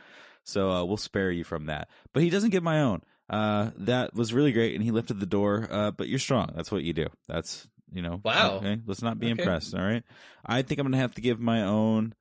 [0.43, 1.89] So uh, we'll spare you from that.
[2.15, 3.03] But he doesn't get my own.
[3.29, 5.69] Uh, that was really great, and he lifted the door.
[5.71, 6.51] Uh, but you're strong.
[6.57, 7.09] That's what you do.
[7.29, 8.23] That's you know.
[8.25, 8.57] Wow.
[8.57, 9.43] Okay, let's not be Okay.
[9.43, 9.75] impressed.
[9.75, 10.03] All right.
[10.47, 12.15] I think I'm gonna have to give my own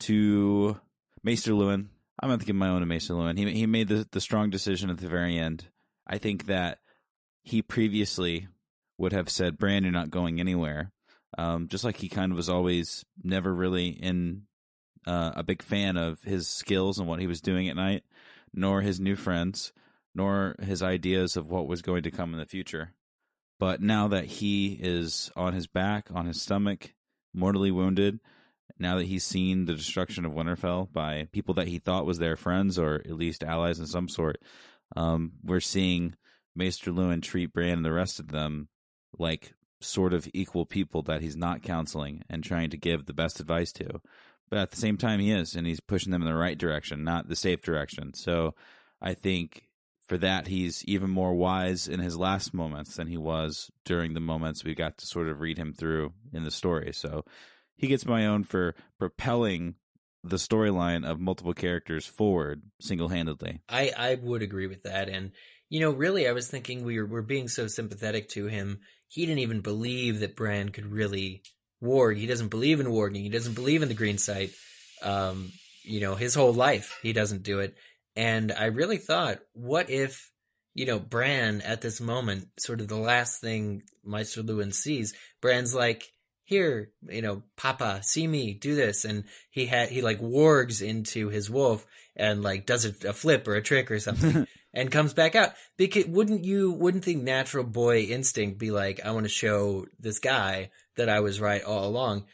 [0.00, 0.78] to
[1.22, 1.86] Maester Luwin.
[2.22, 3.38] I'm gonna have to give my own to Maester Luwin.
[3.38, 5.64] He he made the the strong decision at the very end.
[6.06, 6.78] I think that
[7.42, 8.48] he previously
[8.98, 10.92] would have said, "Bran, you're not going anywhere."
[11.38, 14.42] Um, just like he kind of was always never really in
[15.06, 18.02] uh, a big fan of his skills and what he was doing at night,
[18.52, 19.72] nor his new friends,
[20.14, 22.92] nor his ideas of what was going to come in the future.
[23.58, 26.94] But now that he is on his back, on his stomach,
[27.34, 28.20] mortally wounded,
[28.78, 32.36] now that he's seen the destruction of Winterfell by people that he thought was their
[32.36, 34.40] friends or at least allies in some sort,
[34.96, 36.14] um, we're seeing
[36.56, 38.68] Maester Luwin treat Bran and the rest of them
[39.18, 43.40] like sort of equal people that he's not counseling and trying to give the best
[43.40, 44.00] advice to.
[44.50, 47.04] But at the same time, he is, and he's pushing them in the right direction,
[47.04, 48.14] not the safe direction.
[48.14, 48.54] So
[49.00, 49.68] I think
[50.08, 54.20] for that, he's even more wise in his last moments than he was during the
[54.20, 56.92] moments we got to sort of read him through in the story.
[56.92, 57.24] So
[57.76, 59.76] he gets my own for propelling
[60.24, 63.60] the storyline of multiple characters forward single handedly.
[63.68, 65.08] I, I would agree with that.
[65.08, 65.30] And,
[65.68, 68.80] you know, really, I was thinking we were, we're being so sympathetic to him.
[69.06, 71.42] He didn't even believe that Bran could really
[71.82, 72.16] warg.
[72.16, 73.22] He doesn't believe in warging.
[73.22, 74.52] He doesn't believe in the green sight.
[75.02, 77.74] Um, you know, his whole life, he doesn't do it.
[78.16, 80.30] And I really thought, what if,
[80.74, 85.74] you know, Bran at this moment, sort of the last thing Maester Luwin sees, Bran's
[85.74, 86.04] like,
[86.44, 89.04] here, you know, Papa, see me, do this.
[89.04, 93.46] And he had, he like wargs into his wolf and like does a, a flip
[93.46, 95.52] or a trick or something and comes back out.
[95.76, 100.18] Because wouldn't you, wouldn't the natural boy instinct be like, I want to show this
[100.18, 102.24] guy that I was right all along?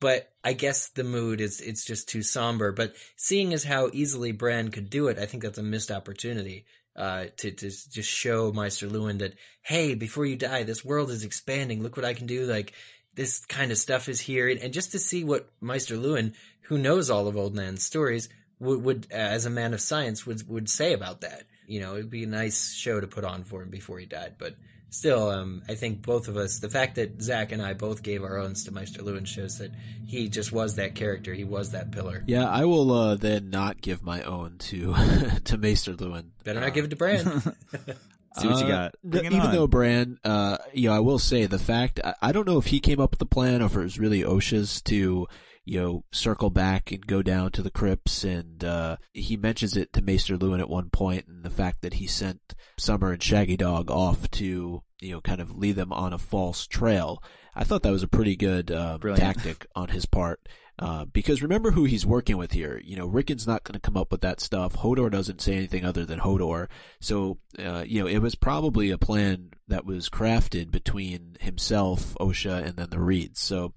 [0.00, 2.70] But I guess the mood is, it's just too somber.
[2.72, 6.66] But seeing as how easily Bran could do it, I think that's a missed opportunity.
[6.94, 11.24] Uh, to, to just show Maester Luwin that, hey, before you die, this world is
[11.24, 11.82] expanding.
[11.82, 12.46] Look what I can do.
[12.46, 12.72] Like,
[13.12, 14.48] this kind of stuff is here.
[14.48, 16.32] And just to see what Maester Luwin,
[16.62, 18.30] who knows all of Old Nan's stories,
[18.60, 21.42] would, would uh, as a man of science, would, would say about that.
[21.66, 24.34] You know, it'd be a nice show to put on for him before he died.
[24.38, 24.54] But
[24.90, 28.22] still, um, I think both of us, the fact that Zach and I both gave
[28.22, 29.72] our owns to Maester Luwin shows that
[30.06, 31.34] he just was that character.
[31.34, 32.22] He was that pillar.
[32.26, 34.94] Yeah, I will uh, then not give my own to
[35.44, 36.26] to Maester Luwin.
[36.44, 37.24] Better Uh, not give it to Bran.
[38.38, 38.94] See what you Uh, got.
[39.10, 39.52] th- even on.
[39.52, 42.66] though Bran, uh, you know, I will say the fact I, I don't know if
[42.66, 45.26] he came up with the plan or if it was really Osha's to,
[45.66, 49.92] you know, circle back and go down to the crypts, and uh, he mentions it
[49.92, 53.56] to Maester Luwin at one point, and the fact that he sent Summer and Shaggy
[53.56, 57.22] Dog off to, you know, kind of lead them on a false trail.
[57.54, 60.40] I thought that was a pretty good uh, tactic on his part.
[60.78, 62.80] Uh, because remember who he's working with here.
[62.84, 64.76] You know, Rickon's not going to come up with that stuff.
[64.76, 66.68] Hodor doesn't say anything other than Hodor.
[67.00, 72.62] So, uh, you know, it was probably a plan that was crafted between himself, Osha,
[72.62, 73.40] and then the Reeds.
[73.40, 73.72] So,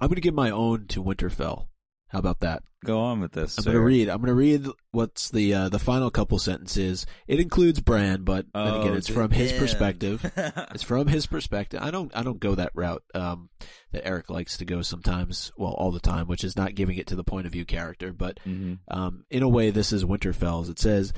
[0.00, 1.66] I'm going to give my own to Winterfell.
[2.08, 2.62] How about that?
[2.84, 3.56] Go on with this.
[3.58, 4.08] I'm going to read.
[4.08, 7.06] I'm going to read what's the uh, the final couple sentences.
[7.28, 10.24] It includes Bran, but then Oh, again, it's to from his perspective.
[10.74, 11.80] It's from his perspective.
[11.82, 13.50] I don't I don't go that route um,
[13.92, 17.06] that Eric likes to go sometimes, well, all the time, which is not giving it
[17.08, 18.12] to the point of view character.
[18.12, 18.78] But Mhm.
[18.90, 20.68] um, in a way, this is Winterfell's.
[20.70, 21.12] It says,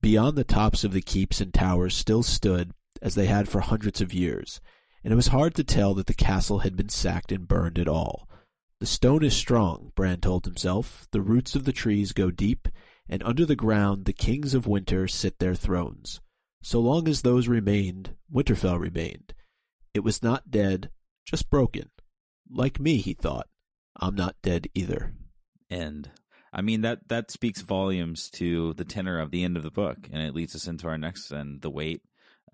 [0.00, 2.72] "Beyond the tops of the keeps and towers still stood
[3.02, 4.60] as they had for hundreds of years,
[5.04, 7.88] and it was hard to tell that the castle had been sacked and burned at
[7.88, 8.27] all."
[8.80, 11.08] The stone is strong, Bran told himself.
[11.10, 12.68] The roots of the trees go deep,
[13.08, 16.20] and under the ground the kings of winter sit their thrones.
[16.62, 19.34] So long as those remained, Winterfell remained.
[19.94, 20.90] It was not dead,
[21.24, 21.90] just broken.
[22.48, 23.48] Like me, he thought.
[23.96, 25.14] I'm not dead either.
[25.70, 26.10] end.
[26.52, 30.08] I mean that that speaks volumes to the tenor of the end of the book,
[30.10, 31.30] and it leads us into our next.
[31.30, 32.02] And the weight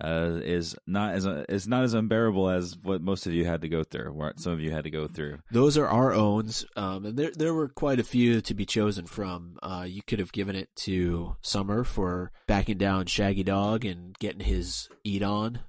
[0.03, 3.69] uh, is not as is not as unbearable as what most of you had to
[3.69, 4.13] go through.
[4.13, 5.39] What some of you had to go through.
[5.51, 9.07] Those are our owns, um, and there there were quite a few to be chosen
[9.07, 9.57] from.
[9.63, 14.41] Uh, you could have given it to Summer for backing down Shaggy Dog and getting
[14.41, 15.61] his eat on,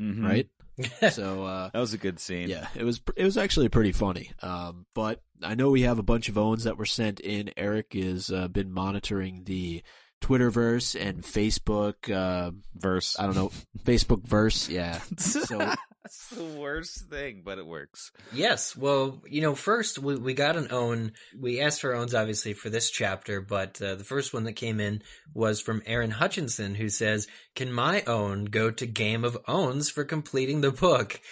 [0.00, 0.24] Mhm.
[0.24, 0.48] right?
[1.12, 2.48] so uh, That was a good scene.
[2.48, 4.32] Yeah, it was it was actually pretty funny.
[4.42, 7.50] Um, but I know we have a bunch of owns that were sent in.
[7.56, 9.82] Eric has uh, been monitoring the
[10.20, 12.10] Twitterverse and Facebook.
[12.10, 13.16] Uh, verse.
[13.18, 13.52] I don't know
[13.84, 14.68] Facebook verse.
[14.68, 15.00] Yeah.
[15.18, 18.12] So That's the worst thing, but it works.
[18.30, 18.76] Yes.
[18.76, 21.12] Well, you know, first we, we got an own.
[21.34, 24.80] We asked for owns obviously for this chapter, but uh, the first one that came
[24.80, 25.02] in
[25.32, 30.04] was from Aaron Hutchinson, who says, "Can my own go to Game of Owns for
[30.04, 31.22] completing the book?"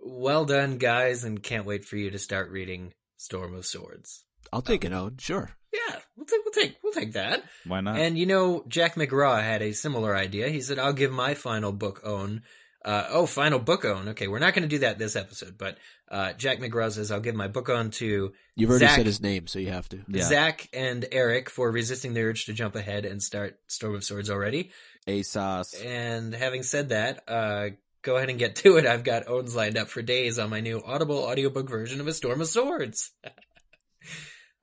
[0.00, 4.25] Well done, guys, and can't wait for you to start reading Storm of Swords.
[4.52, 5.50] I'll take an own, sure.
[5.72, 7.44] Yeah, we'll take we'll take we'll take that.
[7.66, 7.98] Why not?
[7.98, 10.48] And you know, Jack McGraw had a similar idea.
[10.48, 12.42] He said, "I'll give my final book own."
[12.84, 14.10] Uh, oh, final book own.
[14.10, 15.76] Okay, we're not going to do that this episode, but
[16.08, 19.20] uh, Jack McGraw says, "I'll give my book own to You've already Zach- said his
[19.20, 20.02] name, so you have to.
[20.08, 20.22] Yeah.
[20.22, 24.30] Zach and Eric for resisting the urge to jump ahead and start Storm of Swords
[24.30, 24.70] already."
[25.08, 25.84] ASOS.
[25.84, 27.70] And having said that, uh,
[28.02, 28.86] go ahead and get to it.
[28.86, 32.12] I've got owns lined up for days on my new Audible audiobook version of A
[32.12, 33.10] Storm of Swords.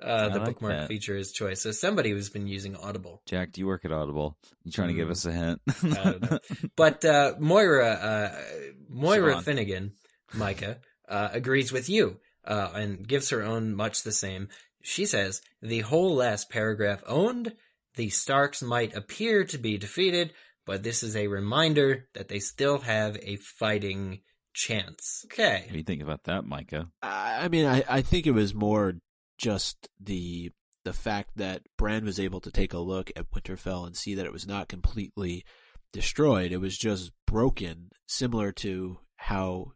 [0.04, 0.88] uh, the like bookmark that.
[0.88, 1.62] feature is choice.
[1.62, 3.22] So somebody who's been using Audible.
[3.26, 4.38] Jack, do you work at Audible?
[4.64, 5.12] You trying to give Mm.
[5.12, 5.62] us a hint?
[5.84, 6.40] I don't know.
[6.76, 8.42] But uh, Moira, uh,
[8.90, 9.44] Moira Siobhan.
[9.44, 9.92] Finnegan,
[10.34, 10.78] Micah,
[11.08, 14.50] uh, agrees with you uh, and gives her own much the same.
[14.82, 17.54] She says the whole last paragraph owned.
[17.96, 20.34] The Starks might appear to be defeated,
[20.66, 24.20] but this is a reminder that they still have a fighting
[24.54, 25.26] chance.
[25.32, 25.62] Okay.
[25.66, 26.88] What do you think about that, Micah?
[27.02, 28.94] I I mean, I, I think it was more
[29.38, 30.52] just the
[30.84, 34.26] the fact that Bran was able to take a look at Winterfell and see that
[34.26, 35.46] it was not completely
[35.94, 36.52] destroyed.
[36.52, 39.72] It was just broken, similar to how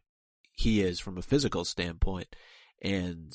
[0.52, 2.36] he is from a physical standpoint.
[2.82, 3.32] And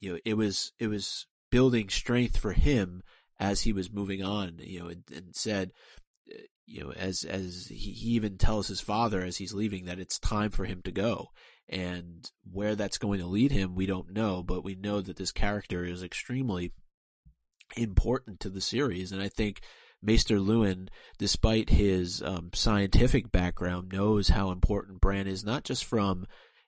[0.00, 3.02] you know, it was it was building strength for him
[3.38, 4.56] as he was moving on.
[4.58, 5.72] You know, and, and said,
[6.30, 10.00] uh, you know, as as he, he even tells his father as he's leaving that
[10.00, 11.28] it's time for him to go.
[11.68, 15.32] And where that's going to lead him, we don't know, but we know that this
[15.32, 16.72] character is extremely
[17.76, 19.12] important to the series.
[19.12, 19.62] And I think
[20.02, 20.88] Maester Luwin,
[21.18, 26.26] despite his um, scientific background, knows how important Bran is, not just from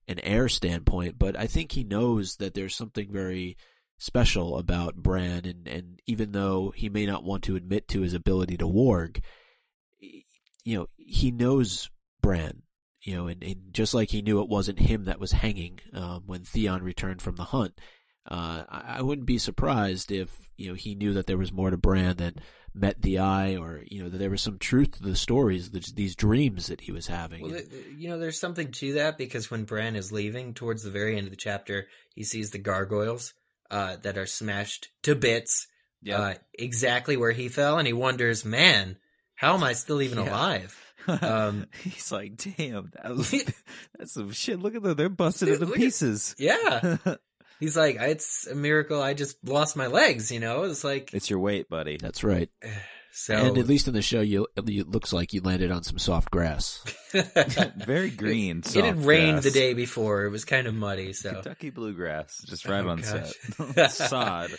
[0.09, 3.57] an heir standpoint, but I think he knows that there's something very
[3.99, 5.45] special about Bran.
[5.45, 9.23] And, and even though he may not want to admit to his ability to warg,
[10.01, 11.91] you know, he knows
[12.23, 12.63] Bran
[13.07, 16.25] you know, and, and just like he knew it wasn't him that was hanging um,
[16.27, 17.81] when Theon returned from the hunt,
[18.29, 21.71] uh, I, I wouldn't be surprised if you know he knew that there was more
[21.71, 22.41] to Bran than
[22.75, 25.95] met the eye, or you know that there was some truth to the stories, th-
[25.95, 27.43] these dreams that he was having.
[27.43, 30.83] Well, And- th- you know, there's something to that because when Bran is leaving towards
[30.83, 33.35] the very end of the chapter, he sees the gargoyles
[33.71, 35.69] uh, that are smashed to bits,
[36.13, 38.99] uh, exactly where he fell, and he wonders, "Man,
[39.37, 40.31] how am I still even Yeah.
[40.31, 43.31] alive?" Um, He's like, damn, that was
[43.99, 44.59] that's some shit.
[44.61, 46.35] Look at them; they're busted Dude, into look at- pieces.
[46.39, 46.97] Yeah,
[47.61, 49.03] he's like, "It's a miracle.
[49.03, 51.97] I just lost my legs." You know, it's like it's your weight, buddy.
[51.97, 52.49] That's right.
[53.13, 53.35] so.
[53.35, 56.31] and at least in the show, you it looks like you landed on some soft
[56.31, 56.83] grass.
[57.13, 58.63] Very green.
[58.65, 59.45] it had rained grass.
[59.45, 60.25] the day before.
[60.25, 63.33] It was kind of muddy, so Kentucky bluegrass, just right Oh, on gosh.
[63.75, 63.91] set.
[63.93, 64.51] Sod.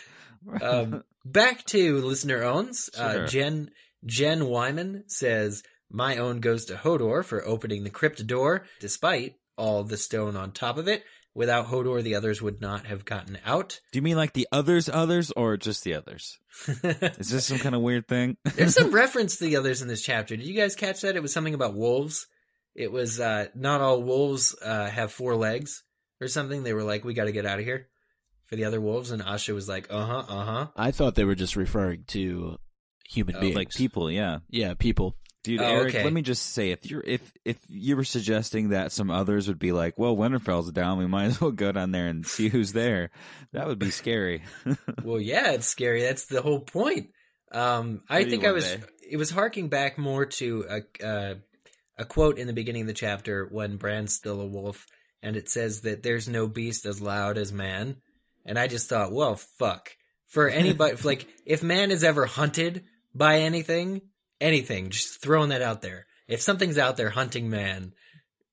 [0.62, 2.90] um, back to listener owns.
[2.96, 3.70] Uh, Jen
[4.06, 9.84] Jen Wyman says, "My own goes to Hodor for opening the crypt door, despite all
[9.84, 11.04] the stone on top of it.
[11.34, 14.88] Without Hodor, the others would not have gotten out." Do you mean like the others,
[14.88, 16.38] others, or just the others?
[16.82, 18.36] Is this some kind of weird thing?
[18.56, 20.36] There's some reference to the others in this chapter.
[20.36, 21.16] Did you guys catch that?
[21.16, 22.26] It was something about wolves.
[22.74, 25.84] It was uh, not all wolves uh, have four legs
[26.20, 26.62] or something.
[26.62, 27.88] They were like, "We got to get out of here."
[28.46, 31.24] For the other wolves, and Asha was like, "Uh huh, uh huh." I thought they
[31.24, 32.58] were just referring to
[33.08, 34.38] human Oh, beings, like people, yeah.
[34.48, 35.16] Yeah, people.
[35.44, 36.04] Dude, Oh, Eric, okay.
[36.04, 39.58] let me just say if you're if if you were suggesting that some others would
[39.58, 42.72] be like, well, Winterfell's down, we might as well go down there and see who's
[42.72, 43.10] there.
[43.52, 44.42] That would be scary.
[45.04, 46.02] Well, yeah, it's scary.
[46.02, 47.10] That's the whole point.
[47.52, 48.64] Um, I Maybe think I was.
[48.64, 48.80] day.
[49.10, 51.34] It was harking back more to a uh,
[51.96, 54.86] a quote in the beginning of the chapter when Bran's still a wolf,
[55.22, 57.96] and it says that there's no beast as loud as man.
[58.44, 59.90] And I just thought, well, fuck.
[60.26, 62.84] For anybody, like, if man is ever hunted
[63.14, 64.02] by anything,
[64.40, 66.06] anything, just throwing that out there.
[66.26, 67.92] If something's out there hunting man,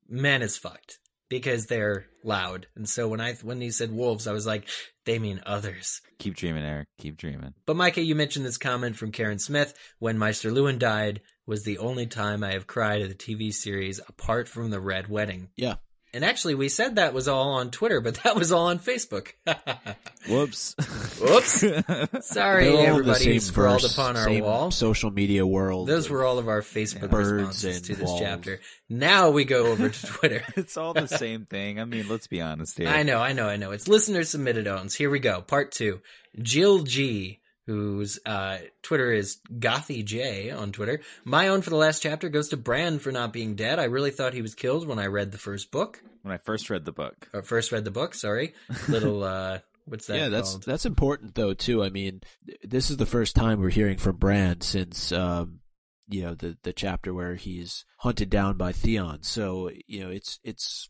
[0.07, 2.67] man is fucked because they're loud.
[2.75, 4.67] And so when I when he said wolves, I was like,
[5.05, 6.01] they mean others.
[6.19, 6.87] Keep dreaming, Eric.
[6.99, 7.53] Keep dreaming.
[7.65, 11.77] But Micah, you mentioned this comment from Karen Smith when Maester Luwin died was the
[11.77, 15.49] only time I have cried at a TV series apart from the Red Wedding.
[15.55, 15.75] Yeah.
[16.15, 19.33] And actually, we said that was all on Twitter, but that was all on Facebook.
[20.29, 20.73] Whoops.
[21.19, 21.59] Whoops.
[22.25, 24.71] Sorry, They're all everybody who scrawled verse, upon our same wall.
[24.71, 25.89] social media world.
[25.89, 28.21] Those were all of our Facebook Birds responses and to this walls.
[28.21, 28.61] chapter.
[28.87, 30.41] Now we go over to Twitter.
[30.55, 31.81] it's all the same thing.
[31.81, 32.87] I mean, let's be honest here.
[32.87, 33.71] I know, I know, I know.
[33.71, 34.95] It's listener submitted owns.
[34.95, 35.41] Here we go.
[35.41, 35.99] Part two.
[36.41, 41.01] Jill G, whose uh, Twitter is Gothy J on Twitter.
[41.23, 43.79] My own for the last chapter goes to Bran for not being dead.
[43.79, 46.01] I really thought he was killed when I read the first book.
[46.21, 47.27] When I first read the book.
[47.33, 48.53] Or first read the book, sorry.
[48.87, 50.63] Little, uh, what's that yeah, that's called?
[50.63, 51.83] that's important though too.
[51.83, 52.21] I mean,
[52.63, 55.59] this is the first time we're hearing from Bran since um,
[56.07, 59.23] you know the the chapter where he's hunted down by Theon.
[59.23, 60.89] So you know it's it's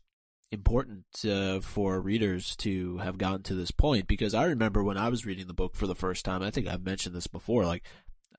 [0.52, 5.08] important uh, for readers to have gotten to this point because I remember when I
[5.08, 6.42] was reading the book for the first time.
[6.42, 7.64] I think I've mentioned this before.
[7.64, 7.82] Like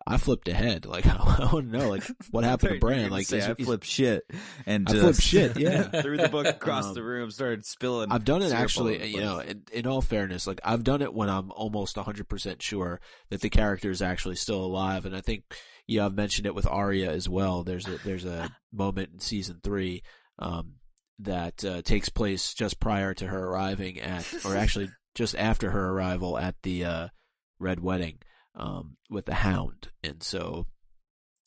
[0.05, 0.85] I flipped ahead.
[0.97, 1.15] Like I
[1.51, 3.09] want to know, like what happened to Bran?
[3.11, 4.23] Like say, is- I flipped shit
[4.65, 6.01] and I just flipped shit, yeah.
[6.01, 8.09] threw the book across Um, the room, started spilling.
[8.11, 9.05] I've done it actually.
[9.07, 12.61] You know, in, in all fairness, like I've done it when I'm almost 100 percent
[12.61, 13.01] sure
[13.31, 15.43] that the character is actually still alive, and I think
[15.87, 17.63] yeah, I've mentioned it with Arya as well.
[17.63, 20.03] There's a there's a moment in season three
[20.39, 20.75] um,
[21.19, 25.89] that uh, takes place just prior to her arriving at, or actually just after her
[25.89, 27.07] arrival at the uh,
[27.59, 28.19] Red Wedding
[28.55, 30.67] um, with the Hound, and so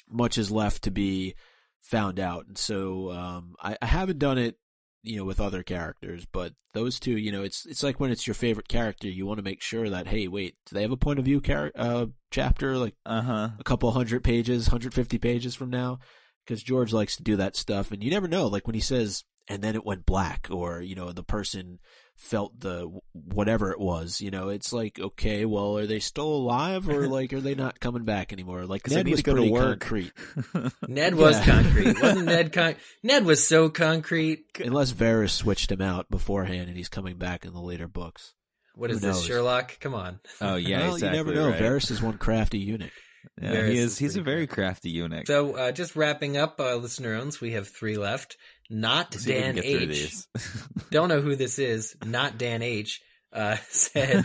[0.09, 1.35] much is left to be
[1.81, 2.47] found out.
[2.47, 4.57] And so um, I, I haven't done it,
[5.03, 8.27] you know, with other characters, but those two, you know, it's it's like when it's
[8.27, 10.97] your favorite character, you want to make sure that hey, wait, do they have a
[10.97, 13.51] point of view char- uh, chapter like uh-huh.
[13.59, 15.99] a couple hundred pages, 150 pages from now?
[16.45, 18.47] Because George likes to do that stuff, and you never know.
[18.47, 21.78] Like when he says, "and then it went black," or you know, the person
[22.16, 24.20] felt the whatever it was.
[24.20, 27.80] You know, it's like, okay, well, are they still alive, or like are they not
[27.80, 28.64] coming back anymore?
[28.66, 29.80] Like Ned was to to pretty work.
[29.80, 30.12] concrete.
[30.88, 31.44] Ned was Yeah.
[31.62, 32.53] concrete, wasn't Ned?
[32.55, 34.44] Con- Ned was so concrete.
[34.62, 38.34] Unless Varys switched him out beforehand and he's coming back in the later books.
[38.74, 39.26] What Who is this, knows?
[39.26, 39.80] Sherlock?
[39.80, 40.20] Come on.
[40.40, 41.18] Oh yeah, well, exactly.
[41.18, 41.51] you never know.
[41.51, 41.61] right.
[41.61, 42.92] Varys is one crafty eunuch.
[43.40, 43.98] Yeah, Varys he is is.
[43.98, 45.26] He's a very crafty eunuch.
[45.26, 48.36] So, uh, just wrapping up, uh, listener owns, we have three left.
[48.71, 50.14] Not Let's see if we can Dan H.
[50.91, 51.97] Don't know who this is.
[52.05, 53.01] Not Dan H.
[53.33, 54.25] Uh, said,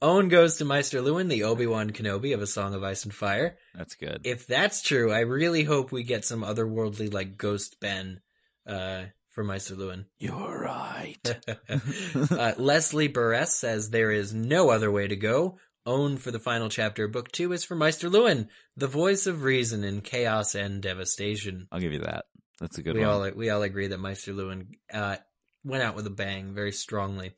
[0.00, 3.56] Owen goes to Maester Luwin, the Obi-Wan Kenobi of A Song of Ice and Fire.
[3.74, 4.22] That's good.
[4.24, 8.20] If that's true, I really hope we get some otherworldly, like, Ghost Ben,
[8.66, 9.04] uh,
[9.36, 10.06] for Maester Luwin.
[10.18, 11.36] You're right.
[12.30, 15.58] uh, Leslie Burress says there is no other way to go.
[15.84, 19.84] Own for the final chapter book two is for Maester Luwin, the voice of reason
[19.84, 21.68] in chaos and devastation.
[21.70, 22.24] I'll give you that.
[22.60, 23.10] That's a good we one.
[23.10, 25.16] all we all agree that Maester Luwin uh,
[25.64, 27.32] went out with a bang very strongly.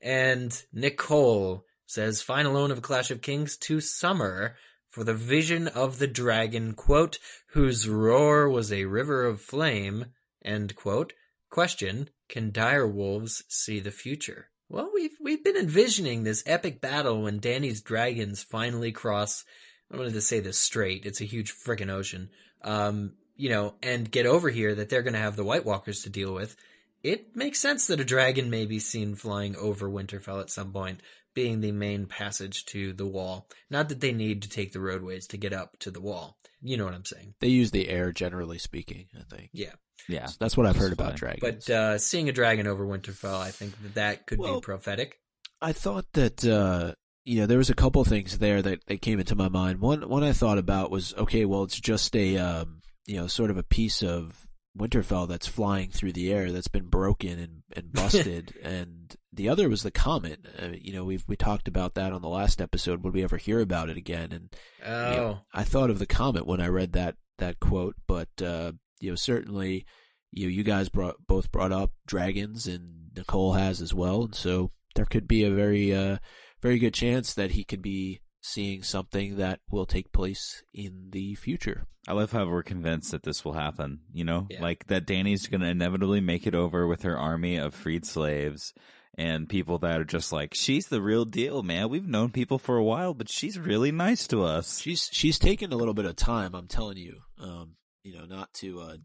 [0.00, 4.56] And Nicole says final own of A Clash of Kings to summer
[4.90, 7.18] for the vision of the dragon, quote,
[7.48, 10.06] whose roar was a river of flame,
[10.44, 11.12] end quote.
[11.50, 14.50] Question, can dire wolves see the future?
[14.68, 19.44] Well, we've we've been envisioning this epic battle when Dany's dragons finally cross
[19.92, 22.30] I wanted to say this straight, it's a huge frickin' ocean.
[22.62, 26.10] Um, you know, and get over here that they're gonna have the White Walkers to
[26.10, 26.56] deal with.
[27.02, 31.00] It makes sense that a dragon may be seen flying over Winterfell at some point,
[31.34, 33.48] being the main passage to the wall.
[33.70, 36.36] Not that they need to take the roadways to get up to the wall.
[36.60, 37.34] You know what I'm saying?
[37.40, 39.06] They use the air, generally speaking.
[39.18, 39.48] I think.
[39.54, 39.72] Yeah.
[40.08, 40.28] yeah.
[40.38, 41.40] That's what I've heard about dragons.
[41.40, 45.18] But uh, seeing a dragon over Winterfell, I think that that could Well- be prophetic.
[45.62, 49.20] I thought that uh, you know there was a couple things there that, that came
[49.20, 49.80] into my mind.
[49.80, 53.50] One one I thought about was okay, well it's just a um, you know sort
[53.50, 54.46] of a piece of
[54.78, 59.68] Winterfell that's flying through the air that's been broken and, and busted, and the other
[59.68, 60.46] was the comet.
[60.60, 63.02] Uh, you know we've we talked about that on the last episode.
[63.02, 64.32] Would we ever hear about it again?
[64.32, 67.96] And Oh, you know, I thought of the comet when I read that that quote,
[68.06, 69.86] but uh, you know certainly
[70.32, 74.34] you know, you guys brought both brought up dragons and Nicole has as well, and
[74.34, 76.18] so there could be a very uh,
[76.62, 81.34] very good chance that he could be seeing something that will take place in the
[81.34, 81.86] future.
[82.08, 84.00] I love how we're convinced that this will happen.
[84.12, 84.62] You know, Yeah.
[84.62, 88.72] like that Dany's going to inevitably make it over with her army of freed slaves
[89.18, 91.90] and people that are just like, she's the real deal, man.
[91.90, 94.80] We've known people for a while, but she's really nice to us.
[94.80, 97.18] She's she's taken a little bit of time, I'm telling you.
[97.38, 98.96] Um, you know, not to uh,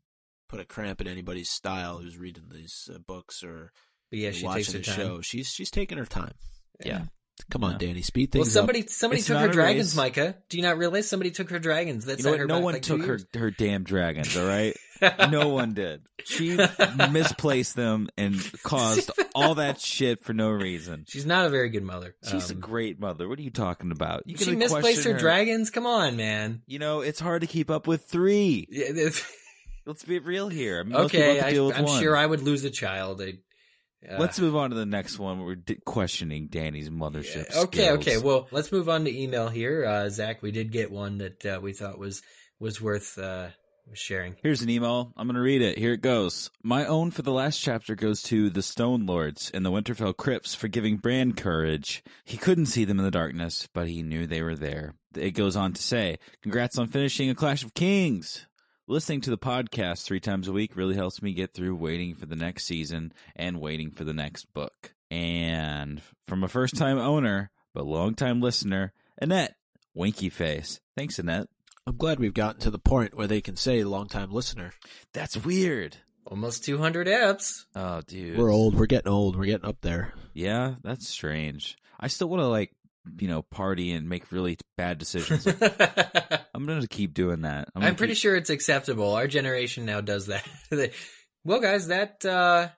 [0.47, 3.73] put a cramp in anybody's style who's reading these uh, books or
[4.09, 4.95] but yeah, she watching takes the time.
[4.95, 5.21] show.
[5.21, 6.36] She's she's taking her time.
[6.86, 7.05] Yeah.
[7.51, 7.89] Come on, Yeah.
[7.89, 9.95] Dany, speed things Well, things somebody somebody It's took her dragons, race.
[9.95, 10.36] Micah.
[10.49, 12.05] Do you not realize somebody took her dragons?
[12.05, 14.36] That's You know her No one like took her her damn dragons.
[14.38, 14.75] All right,
[15.29, 16.01] no one did.
[16.23, 16.57] She
[17.11, 21.05] misplaced them and caused all that shit for no reason.
[21.07, 22.15] She's not a very good mother.
[22.29, 23.27] She's a Um, great mother.
[23.27, 24.23] What are you talking about?
[24.25, 25.69] You she can misplaced question her, dragons.
[25.69, 26.61] Come on, man.
[26.67, 28.65] You know, it's hard to keep up with three.
[28.71, 29.09] Yeah,
[29.86, 30.83] Let's be real here.
[30.83, 32.01] Most okay, I, deal with I'm one.
[32.01, 33.21] sure I would lose a child.
[33.21, 33.33] I,
[34.10, 35.39] uh, Let's move on to the next one.
[35.43, 37.47] We're di- questioning Dany's mothership.
[37.53, 37.99] yeah, okay, skills.
[37.99, 38.18] okay.
[38.18, 40.41] Well, let's move on to email here, uh, Zach.
[40.41, 42.22] We did get one that uh, we thought was
[42.60, 43.47] was worth uh,
[43.93, 44.36] sharing.
[44.41, 45.14] Here's an email.
[45.18, 45.78] I'm going to read it.
[45.78, 46.49] Here it goes.
[46.64, 50.56] My own for the last chapter goes to the Stone Lords and the Winterfell Crypts
[50.56, 52.03] for giving Bran courage.
[52.24, 54.95] He couldn't see them in the darkness, but he knew they were there.
[55.16, 58.47] It goes on to say, Congrats on finishing A Clash of Kings.
[58.88, 62.27] Listening to the podcast three times a week really helps me get through waiting for
[62.27, 64.93] the next season and waiting for the next book.
[65.09, 69.55] And from a first time owner, but long time listener, Annette,
[69.95, 70.81] winky face.
[70.95, 71.47] Thanks, Annette.
[71.88, 74.71] I'm glad we've gotten to the point where they can say long time listener.
[75.13, 75.97] That's weird.
[76.27, 77.65] Almost 200 apps.
[77.73, 78.38] Oh, dude.
[78.38, 78.75] We're old.
[78.75, 79.36] We're getting old.
[79.36, 80.13] We're getting up there.
[80.36, 81.75] Yeah, that's strange.
[81.99, 82.71] I still want to like,
[83.20, 85.45] you know, party and make really bad decisions.
[86.53, 87.70] I'm gonna keep doing that.
[87.76, 89.14] I'm, gonna pretty keep- sure it's acceptable.
[89.14, 90.45] Our generation now does that.
[91.43, 92.70] well, guys, that uh,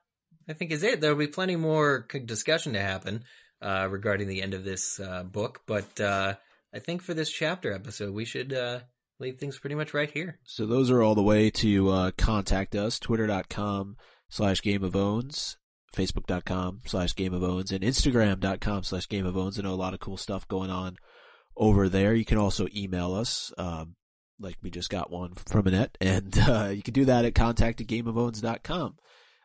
[0.49, 1.01] I think is it.
[1.01, 3.23] There'll be plenty more c- discussion to happen
[3.61, 6.35] uh, regarding the end of this uh, book, but uh,
[6.73, 8.81] I think for this chapter episode, we should uh,
[9.19, 10.39] leave things pretty much right here.
[10.43, 13.97] So those are all the way to uh, contact us, twitter.com
[14.29, 15.57] slash game of owns,
[15.95, 19.59] facebook.com slash game of owns, and instagram.com slash game of owns.
[19.59, 20.97] I know a lot of cool stuff going on
[21.55, 22.13] over there.
[22.13, 23.95] You can also email us, um,
[24.39, 27.81] like we just got one from Annette, and uh, you can do that at contact
[27.81, 28.95] at gameofowns.com.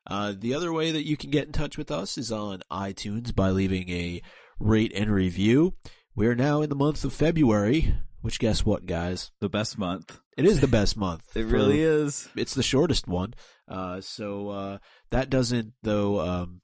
[0.06, 3.34] Uh, the other way that you can get in touch with us is on iTunes
[3.34, 4.20] by leaving a
[4.58, 5.74] rate and review.
[6.14, 9.30] We're now in the month of February, which guess what, guys?
[9.40, 10.18] the best month.
[10.36, 11.24] It is the best month.
[11.36, 12.28] It for- really is.
[12.36, 13.34] It's the shortest one.
[13.68, 14.78] Uh, so uh,
[15.10, 16.60] that doesn't, though, um,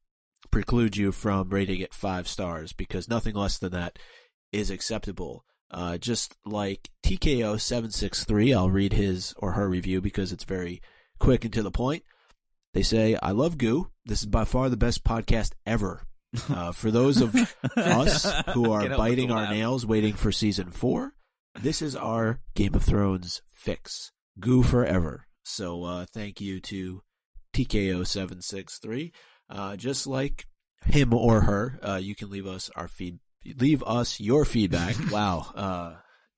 [0.50, 3.98] preclude you from rating it five stars because nothing less than that
[4.52, 5.44] is acceptable.
[5.70, 10.80] Uh, just like TKO763, I'll read his or her review because it's very
[11.18, 12.04] quick and to the point.
[12.74, 13.90] They say, I love Goo.
[14.06, 16.02] This is by far the best podcast ever.
[16.50, 17.34] Uh, for those of
[17.76, 21.14] us who are Can't help but biting our nails waiting for season four,
[21.61, 24.12] this is our Game of Thrones fix.
[24.40, 25.26] Goo forever.
[25.44, 27.03] So uh, thank you to
[27.55, 29.12] TKO763.
[29.51, 30.46] Uh, just like
[30.84, 33.18] him or her, uh, you can leave us our feed,
[33.59, 34.94] leave us your feedback.
[35.11, 35.46] wow.
[35.55, 35.94] Uh,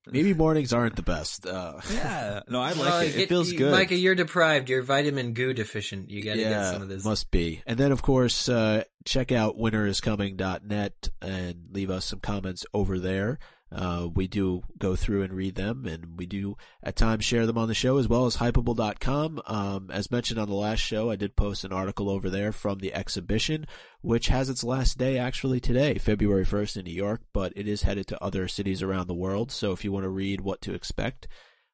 [0.07, 1.47] maybe mornings aren't the best.
[1.47, 2.41] Uh, Yeah.
[2.49, 3.07] No, I like Well, it.
[3.13, 3.73] get- It feels you- good.
[3.73, 4.71] Micah, you're deprived.
[4.71, 6.09] You're vitamin goo deficient.
[6.09, 7.05] You got to yeah, get some of this.
[7.05, 7.63] must be.
[7.67, 13.39] And then, of course, uh, check out winteriscoming.net and leave us some comments over there.
[13.73, 17.59] Uh, we do go through and read them, and we do at times share them
[17.59, 19.41] on the show as well as hypeable.com.
[19.47, 22.79] Um, as mentioned on the last show, I did post an article over there from
[22.79, 23.67] the exhibition,
[24.01, 27.83] which has its last day actually today, February 1st in New York, but it is
[27.83, 29.53] headed to other cities around the world.
[29.53, 31.29] So if you want to read what to expect,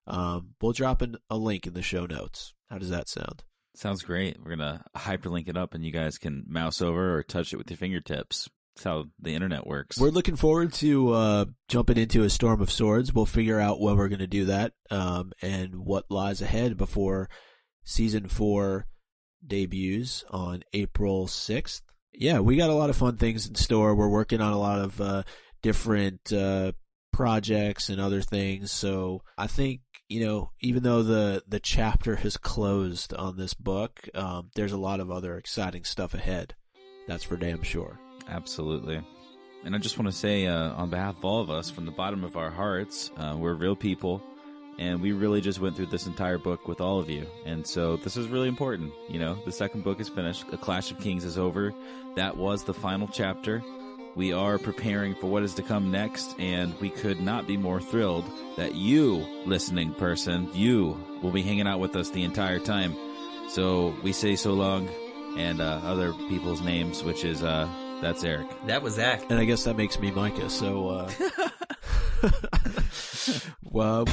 [0.07, 2.55] um, we'll drop a link in the show notes.
[2.71, 3.45] How does that sound?
[3.75, 4.39] Sounds great.
[4.43, 7.71] We're gonna hyperlink it up, and you guys can mouse over or touch it with
[7.71, 8.49] your fingertips.
[8.77, 9.99] That's how the internet works.
[9.99, 13.11] We're looking forward to uh, jumping into a storm of swords.
[13.11, 17.31] We'll figure out when we're going to do that um, and what lies ahead before
[17.85, 18.87] season four
[19.47, 21.81] debuts on April 6th.
[22.13, 23.95] Yeah, we got a lot of fun things in store.
[23.95, 25.23] We're working on a lot of uh,
[25.63, 26.73] different uh,
[27.15, 28.71] projects and other things.
[28.73, 34.09] So I think you know, even though the the chapter has closed on this book,
[34.15, 36.55] um, there's a lot of other exciting stuff ahead.
[37.09, 37.99] That's for damn sure.
[38.29, 39.01] Absolutely.
[39.65, 41.91] And I just want to say, uh, on behalf of all of us, from the
[41.91, 44.23] bottom of our hearts, uh, we're real people,
[44.79, 47.27] and we really just went through this entire book with all of you.
[47.45, 48.93] And so this is really important.
[49.09, 50.45] You know, the second book is finished.
[50.53, 51.75] A Clash of Kings is over.
[52.15, 53.63] That was the final chapter.
[54.15, 57.81] We are preparing for what is to come next, and we could not be more
[57.81, 58.25] thrilled
[58.57, 62.95] that you, listening person, you will be hanging out with us the entire time.
[63.49, 64.89] So we say so long,
[65.37, 67.69] and uh, other people's names, which is uh,
[68.01, 68.47] that's Eric.
[68.67, 69.23] That was Zach.
[69.31, 70.51] And I guess that makes me Micah.
[70.51, 71.11] So, uh,
[73.63, 74.05] well,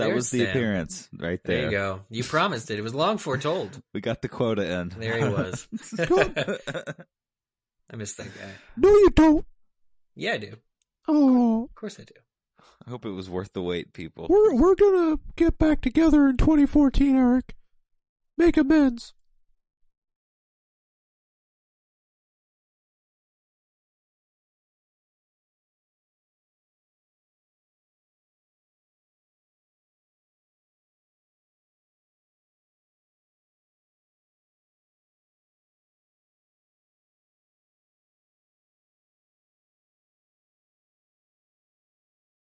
[0.00, 0.48] That was that There's was the Sam.
[0.48, 1.64] appearance right There there.
[1.66, 2.00] you go.
[2.10, 2.78] You promised it.
[2.78, 3.80] It was long foretold.
[3.94, 4.88] We got the quota in.
[4.90, 5.68] There he was.
[7.92, 8.50] I miss that guy.
[8.76, 9.44] No, you don't.
[10.14, 10.56] Yeah, I do.
[11.08, 12.14] Oh, Of course I do.
[12.86, 14.26] I hope it was worth the wait, people.
[14.30, 17.54] we're we're gonna get back together in 2014, Eric.
[18.38, 19.12] Make amends.